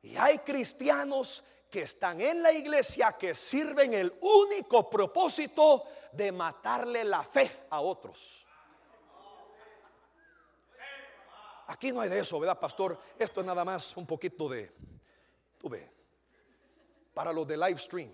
Y 0.01 0.17
hay 0.17 0.39
cristianos 0.39 1.43
que 1.73 1.81
están 1.81 2.21
en 2.21 2.43
la 2.43 2.51
iglesia 2.51 3.13
que 3.13 3.33
sirven 3.33 3.95
el 3.95 4.15
único 4.21 4.87
propósito 4.87 5.85
de 6.11 6.31
matarle 6.31 7.03
la 7.03 7.23
fe 7.23 7.65
a 7.71 7.81
otros. 7.81 8.45
Aquí 11.65 11.91
no 11.91 12.01
hay 12.01 12.09
de 12.09 12.19
eso, 12.19 12.39
¿verdad, 12.39 12.59
pastor? 12.59 12.99
Esto 13.17 13.39
es 13.39 13.47
nada 13.47 13.65
más 13.65 13.97
un 13.97 14.05
poquito 14.05 14.47
de, 14.47 14.71
tú 15.57 15.67
ve, 15.67 15.91
para 17.11 17.33
los 17.33 17.47
de 17.47 17.57
live 17.57 17.79
stream. 17.79 18.11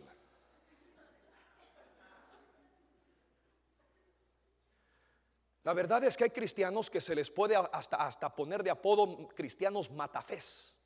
La 5.64 5.74
verdad 5.74 6.02
es 6.06 6.16
que 6.16 6.24
hay 6.24 6.30
cristianos 6.30 6.90
que 6.90 7.02
se 7.02 7.14
les 7.14 7.30
puede 7.30 7.58
hasta, 7.58 7.98
hasta 7.98 8.34
poner 8.34 8.64
de 8.64 8.70
apodo 8.70 9.28
cristianos 9.36 9.92
matafés. 9.92 10.79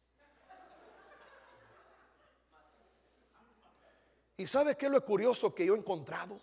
¿Y 4.37 4.47
sabe 4.47 4.75
qué 4.75 4.89
lo 4.89 5.03
curioso 5.03 5.53
que 5.53 5.65
yo 5.65 5.75
he 5.75 5.77
encontrado? 5.77 6.39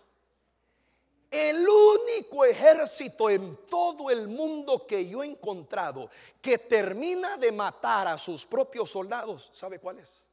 El 1.29 1.65
único 1.67 2.43
ejército 2.43 3.29
en 3.29 3.57
todo 3.67 4.09
el 4.09 4.27
mundo 4.27 4.85
que 4.85 5.07
yo 5.07 5.23
he 5.23 5.27
encontrado 5.27 6.09
que 6.41 6.57
termina 6.57 7.37
de 7.37 7.51
matar 7.51 8.07
a 8.07 8.17
sus 8.17 8.45
propios 8.45 8.89
soldados, 8.89 9.49
¿sabe 9.53 9.79
cuál 9.79 9.99
es? 9.99 10.25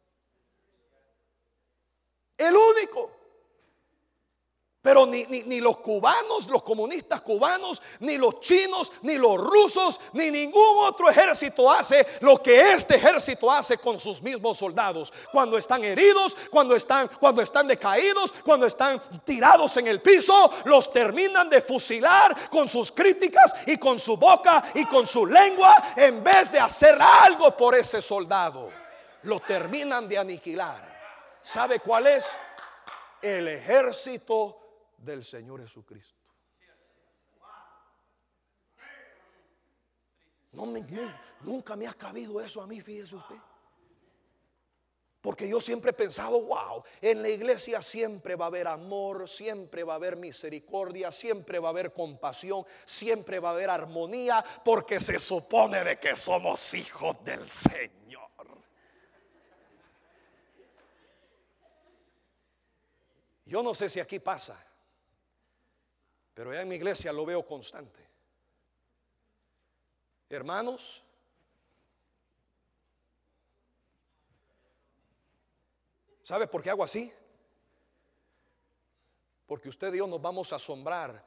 El 2.37 2.55
único. 2.57 3.18
Pero 4.81 5.07
ni, 5.07 5.25
ni, 5.27 5.61
los 5.61 5.79
cubanos, 5.79 6.47
los 6.47 6.63
comunistas 6.63 7.21
cubanos, 7.23 7.83
ni 7.99 8.17
los 8.17 8.39
chinos, 8.39 8.93
ni 9.03 9.19
los 9.19 9.37
rusos, 9.37 10.01
ni 10.13 10.31
ningún 10.31 10.85
otro 10.85 11.11
ejército 11.11 11.69
hace 11.69 12.07
lo 12.21 12.41
que 12.41 12.73
este 12.73 12.95
ejército 12.95 13.51
hace 13.51 13.79
con 13.79 13.99
sus 13.99 14.23
mismos 14.23 14.57
soldados. 14.57 15.13
Cuando 15.33 15.59
están 15.59 15.83
heridos, 15.83 16.37
cuando 16.49 16.77
están, 16.77 17.11
cuando 17.19 17.43
están 17.43 17.67
decaídos, 17.67 18.33
cuando 18.45 18.67
están 18.67 19.03
tirados 19.25 19.77
en 19.79 19.89
el 19.89 20.01
piso, 20.01 20.53
los 20.65 20.93
terminan 20.93 21.51
de 21.51 21.61
fusilar 21.61 22.49
con 22.49 22.69
sus 22.69 22.93
críticas 22.93 23.53
y 23.67 23.79
con 23.79 23.99
su 23.99 24.17
boca 24.17 24.63
y 24.75 24.85
con 24.85 25.05
su 25.07 25.27
lengua, 25.27 25.75
en 25.97 26.23
vez 26.23 26.53
de 26.53 26.61
hacer 26.61 26.97
algo 27.03 27.57
por 27.57 27.75
ese 27.75 28.01
soldado. 28.01 28.71
Lo 29.25 29.41
terminan 29.41 30.09
de 30.09 30.19
aniquilar. 30.19 31.39
¿Sabe 31.43 31.81
cuál 31.81 32.07
es? 32.07 32.39
El 33.21 33.49
ejército 33.49 34.68
del 34.99 35.25
Señor 35.25 35.63
Jesucristo. 35.63 36.15
No 40.53 40.67
me, 40.67 40.85
nunca 41.43 41.77
me 41.77 41.87
ha 41.87 41.95
cabido 41.95 42.41
eso 42.41 42.61
a 42.61 42.67
mí, 42.67 42.81
fíjese 42.81 43.17
usted. 43.17 43.37
Porque 45.21 45.49
yo 45.49 45.61
siempre 45.61 45.91
he 45.91 45.95
pensado, 45.95 46.41
wow, 46.43 46.83
en 47.01 47.23
la 47.23 47.29
iglesia 47.29 47.83
siempre 47.83 48.37
va 48.37 48.47
a 48.47 48.49
haber 48.49 48.69
amor, 48.69 49.29
siempre 49.29 49.83
va 49.83 49.95
a 49.95 49.97
haber 49.97 50.17
misericordia, 50.17 51.11
siempre 51.11 51.59
va 51.59 51.69
a 51.69 51.71
haber 51.71 51.93
compasión, 51.93 52.65
siempre 52.85 53.41
va 53.41 53.51
a 53.51 53.53
haber 53.53 53.69
armonía, 53.69 54.45
porque 54.65 55.01
se 55.01 55.19
supone 55.19 55.83
de 55.83 55.99
que 55.99 56.15
somos 56.15 56.73
hijos 56.75 57.23
del 57.25 57.49
Señor. 57.49 57.99
Yo 63.45 63.63
no 63.63 63.75
sé 63.75 63.89
si 63.89 63.99
aquí 63.99 64.21
pasa, 64.21 64.63
pero 66.39 66.55
ya 66.55 66.63
en 66.63 66.69
mi 66.69 66.77
iglesia 66.77 67.13
lo 67.13 67.27
veo 67.27 67.45
constante. 67.45 67.99
Hermanos, 70.31 71.03
¿sabe 76.23 76.47
por 76.47 76.63
qué 76.63 76.71
hago 76.71 76.85
así? 76.85 77.13
Porque 79.49 79.69
usted 79.69 79.93
y 79.93 79.99
yo 79.99 80.07
nos 80.07 80.23
vamos 80.23 80.53
a 80.53 80.57
asombrar 80.57 81.27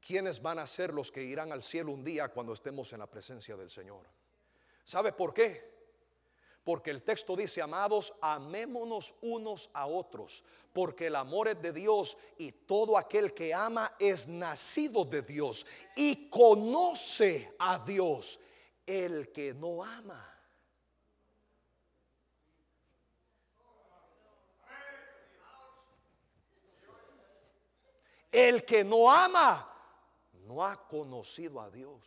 quiénes 0.00 0.40
van 0.40 0.60
a 0.60 0.66
ser 0.66 0.94
los 0.94 1.12
que 1.12 1.22
irán 1.22 1.52
al 1.52 1.62
cielo 1.62 1.92
un 1.92 2.02
día 2.02 2.30
cuando 2.30 2.54
estemos 2.54 2.90
en 2.94 3.00
la 3.00 3.06
presencia 3.10 3.54
del 3.54 3.68
Señor. 3.68 4.06
¿Sabe 4.82 5.12
por 5.12 5.34
qué? 5.34 5.75
Porque 6.66 6.90
el 6.90 7.04
texto 7.04 7.36
dice, 7.36 7.62
amados, 7.62 8.12
amémonos 8.20 9.14
unos 9.20 9.70
a 9.72 9.86
otros, 9.86 10.42
porque 10.72 11.06
el 11.06 11.14
amor 11.14 11.46
es 11.46 11.62
de 11.62 11.72
Dios 11.72 12.16
y 12.38 12.50
todo 12.50 12.98
aquel 12.98 13.32
que 13.32 13.54
ama 13.54 13.94
es 14.00 14.26
nacido 14.26 15.04
de 15.04 15.22
Dios 15.22 15.64
y 15.94 16.28
conoce 16.28 17.54
a 17.60 17.78
Dios. 17.78 18.40
El 18.84 19.30
que 19.30 19.54
no 19.54 19.84
ama. 19.84 20.28
El 28.32 28.64
que 28.64 28.82
no 28.82 29.08
ama 29.08 29.72
no 30.32 30.64
ha 30.64 30.88
conocido 30.88 31.60
a 31.60 31.70
Dios. 31.70 32.02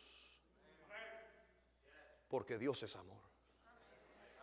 Porque 2.28 2.58
Dios 2.58 2.82
es 2.82 2.94
amor. 2.94 3.19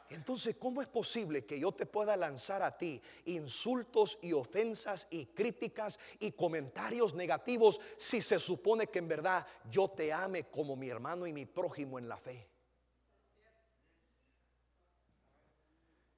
Entonces, 0.09 0.55
¿cómo 0.55 0.81
es 0.81 0.87
posible 0.87 1.45
que 1.45 1.59
yo 1.59 1.73
te 1.73 1.85
pueda 1.85 2.15
lanzar 2.15 2.61
a 2.61 2.77
ti 2.77 3.01
insultos 3.25 4.17
y 4.21 4.31
ofensas 4.31 5.07
y 5.09 5.25
críticas 5.27 5.99
y 6.19 6.31
comentarios 6.31 7.13
negativos 7.13 7.81
si 7.97 8.21
se 8.21 8.39
supone 8.39 8.87
que 8.87 8.99
en 8.99 9.07
verdad 9.07 9.45
yo 9.69 9.89
te 9.89 10.13
ame 10.13 10.45
como 10.45 10.75
mi 10.75 10.89
hermano 10.89 11.27
y 11.27 11.33
mi 11.33 11.45
prójimo 11.45 11.99
en 11.99 12.07
la 12.07 12.17
fe? 12.17 12.47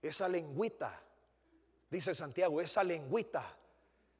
Esa 0.02 0.30
lengüita, 0.30 1.02
dice 1.90 2.14
Santiago, 2.14 2.62
esa 2.62 2.84
lengüita 2.84 3.58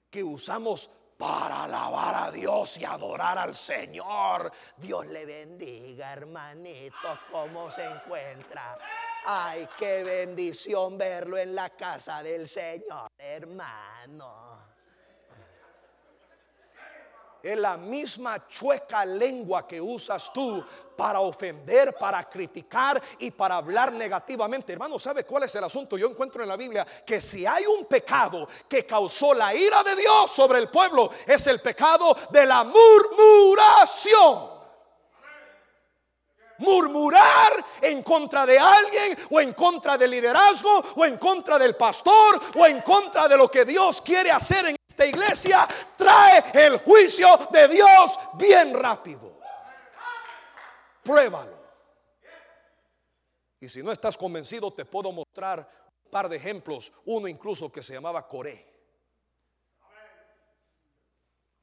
que 0.10 0.24
usamos 0.24 0.90
para 1.18 1.66
alabar 1.66 2.28
a 2.28 2.32
Dios 2.32 2.78
y 2.78 2.86
adorar 2.86 3.38
al 3.38 3.54
Señor. 3.54 4.52
Dios 4.78 5.06
le 5.08 5.26
bendiga, 5.26 6.14
hermanito, 6.14 7.20
cómo 7.32 7.70
se 7.70 7.86
encuentra. 7.86 8.78
Ay, 9.26 9.68
qué 9.78 10.04
bendición 10.04 10.98
verlo 10.98 11.38
en 11.38 11.54
la 11.54 11.70
casa 11.70 12.24
del 12.24 12.48
Señor, 12.48 13.10
hermano. 13.18 14.58
Es 17.42 17.58
la 17.58 17.78
misma 17.78 18.48
chueca 18.48 19.06
lengua 19.06 19.66
que 19.66 19.80
usas 19.80 20.34
tú 20.34 20.64
para 20.98 21.22
ofender, 21.22 21.96
para 21.96 22.30
criticar 22.30 23.02
y 23.20 23.32
para 23.32 23.56
hablar 23.56 23.94
negativamente. 23.94 24.74
Hermano, 24.74 25.00
¿sabe 25.00 25.24
cuál 25.24 25.44
es 25.44 25.56
el 25.56 25.64
asunto? 25.64 25.98
Yo 25.98 26.10
encuentro 26.10 26.44
en 26.44 26.50
la 26.50 26.58
Biblia 26.58 26.86
que 27.06 27.22
si 27.22 27.46
hay 27.46 27.66
un 27.66 27.86
pecado 27.86 28.46
que 28.68 28.86
causó 28.86 29.34
la 29.34 29.56
ira 29.56 29.84
de 29.84 29.96
Dios 29.96 30.30
sobre 30.32 30.60
el 30.60 30.68
pueblo, 30.70 31.10
es 31.26 31.48
el 31.48 31.62
pecado 31.62 32.14
de 32.30 32.46
la 32.46 32.66
murmuración 32.66 34.59
murmurar 36.60 37.66
en 37.82 38.04
contra 38.04 38.46
de 38.46 38.58
alguien 38.58 39.18
o 39.30 39.42
en 39.42 39.54
contra 39.54 39.98
del 39.98 40.12
liderazgo 40.12 40.84
o 40.96 41.06
en 41.06 41.18
contra 41.18 41.58
del 41.58 41.76
pastor 41.76 42.40
o 42.58 42.66
en 42.66 42.82
contra 42.82 43.28
de 43.28 43.38
lo 43.38 43.50
que 43.50 43.66
Dios 43.66 44.02
quiere 44.02 44.32
hacer 44.32 44.68
en 44.68 44.76
esta 44.88 45.06
iglesia, 45.06 45.68
trae 45.96 46.44
el 46.54 46.78
juicio 46.80 47.48
de 47.52 47.68
Dios 47.68 48.20
bien 48.34 48.74
rápido. 48.74 49.40
Pruébalo. 51.04 51.58
Y 53.62 53.68
si 53.68 53.84
no 53.84 53.92
estás 53.92 54.18
convencido, 54.18 54.72
te 54.72 54.86
puedo 54.86 55.12
mostrar 55.12 55.70
un 56.06 56.12
par 56.12 56.30
de 56.30 56.38
ejemplos. 56.38 56.92
Uno 57.06 57.28
incluso 57.28 57.72
que 57.72 57.84
se 57.84 57.94
llamaba 57.94 58.28
Coré. 58.28 58.69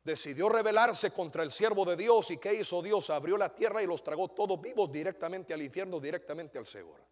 Decidió 0.07 0.49
rebelarse 0.49 1.11
contra 1.11 1.43
el 1.43 1.51
siervo 1.51 1.85
de 1.85 1.97
Dios. 1.97 2.31
¿Y 2.31 2.37
qué 2.37 2.55
hizo 2.55 2.81
Dios? 2.81 3.11
Abrió 3.11 3.37
la 3.37 3.53
tierra 3.53 3.83
y 3.83 3.87
los 3.87 4.05
tragó 4.05 4.29
todos 4.29 4.61
vivos 4.61 4.93
directamente 4.93 5.53
al 5.53 5.61
infierno, 5.61 5.99
directamente 5.99 6.59
al 6.59 6.65
Seol. 6.65 7.03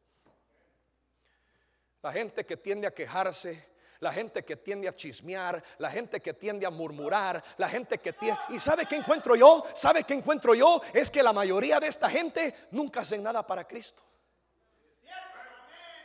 La 2.03 2.13
gente 2.13 2.47
que 2.47 2.57
tiende 2.57 2.87
a 2.87 2.93
quejarse, 2.93 3.67
la 3.99 4.13
gente 4.13 4.45
que 4.45 4.55
tiende 4.55 4.87
a 4.87 4.93
chismear, 4.93 5.61
la 5.79 5.91
gente 5.91 6.21
que 6.21 6.35
tiende 6.35 6.67
a 6.67 6.71
murmurar, 6.71 7.43
la 7.57 7.69
gente 7.69 7.99
que 7.99 8.13
tiende... 8.13 8.41
¿Y 8.51 8.61
sabe 8.61 8.87
qué 8.87 8.95
encuentro 8.95 9.35
yo? 9.35 9.65
¿Sabe 9.75 10.05
qué 10.05 10.15
encuentro 10.15 10.55
yo? 10.55 10.81
Es 10.93 11.11
que 11.11 11.21
la 11.21 11.33
mayoría 11.33 11.81
de 11.81 11.89
esta 11.89 12.09
gente 12.09 12.55
nunca 12.71 13.01
hacen 13.01 13.25
nada 13.25 13.45
para 13.45 13.67
Cristo. 13.67 14.05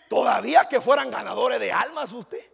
Todavía 0.09 0.63
que 0.67 0.81
fueran 0.81 1.11
ganadores 1.11 1.59
de 1.59 1.71
almas 1.71 2.11
usted. 2.13 2.51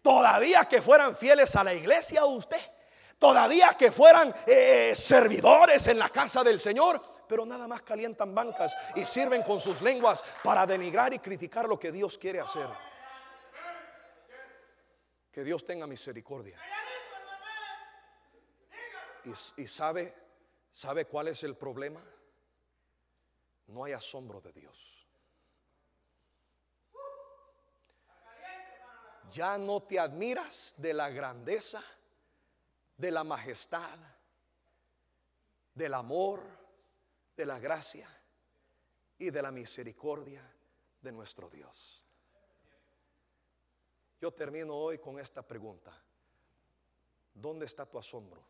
Todavía 0.00 0.64
que 0.64 0.80
fueran 0.80 1.14
fieles 1.14 1.54
a 1.54 1.62
la 1.62 1.74
iglesia 1.74 2.24
usted. 2.24 2.73
Todavía 3.18 3.74
que 3.78 3.92
fueran 3.92 4.34
eh, 4.46 4.92
servidores 4.94 5.86
en 5.88 5.98
la 5.98 6.08
casa 6.08 6.42
del 6.42 6.60
Señor. 6.60 7.02
Pero 7.26 7.46
nada 7.46 7.66
más 7.66 7.82
calientan 7.82 8.34
bancas 8.34 8.76
y 8.94 9.04
sirven 9.04 9.42
con 9.42 9.58
sus 9.58 9.80
lenguas 9.80 10.22
para 10.42 10.66
denigrar 10.66 11.14
y 11.14 11.18
criticar 11.18 11.66
lo 11.66 11.78
que 11.78 11.90
Dios 11.90 12.18
quiere 12.18 12.40
hacer. 12.40 12.68
Que 15.32 15.42
Dios 15.42 15.64
tenga 15.64 15.86
misericordia. 15.86 16.60
Y, 19.56 19.66
sabe, 19.66 20.14
¿sabe 20.70 21.06
cuál 21.06 21.28
es 21.28 21.42
el 21.44 21.56
problema? 21.56 22.02
No 23.68 23.84
hay 23.84 23.94
asombro 23.94 24.40
de 24.40 24.52
Dios. 24.52 25.06
Ya 29.32 29.56
no 29.56 29.82
te 29.82 29.98
admiras 29.98 30.74
de 30.76 30.92
la 30.92 31.08
grandeza, 31.08 31.82
de 32.96 33.10
la 33.10 33.24
majestad, 33.24 33.98
del 35.74 35.94
amor, 35.94 36.42
de 37.36 37.46
la 37.46 37.58
gracia 37.58 38.08
y 39.18 39.30
de 39.30 39.42
la 39.42 39.50
misericordia 39.50 40.42
de 41.00 41.12
nuestro 41.12 41.50
Dios. 41.50 42.04
Yo 44.20 44.32
termino 44.32 44.74
hoy 44.74 44.98
con 44.98 45.18
esta 45.18 45.42
pregunta. 45.42 45.92
¿Dónde 47.34 47.66
está 47.66 47.84
tu 47.84 47.98
asombro? 47.98 48.42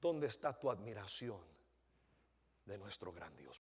¿Dónde 0.00 0.26
está 0.26 0.56
tu 0.56 0.70
admiración 0.70 1.40
de 2.66 2.78
nuestro 2.78 3.12
gran 3.12 3.34
Dios? 3.36 3.65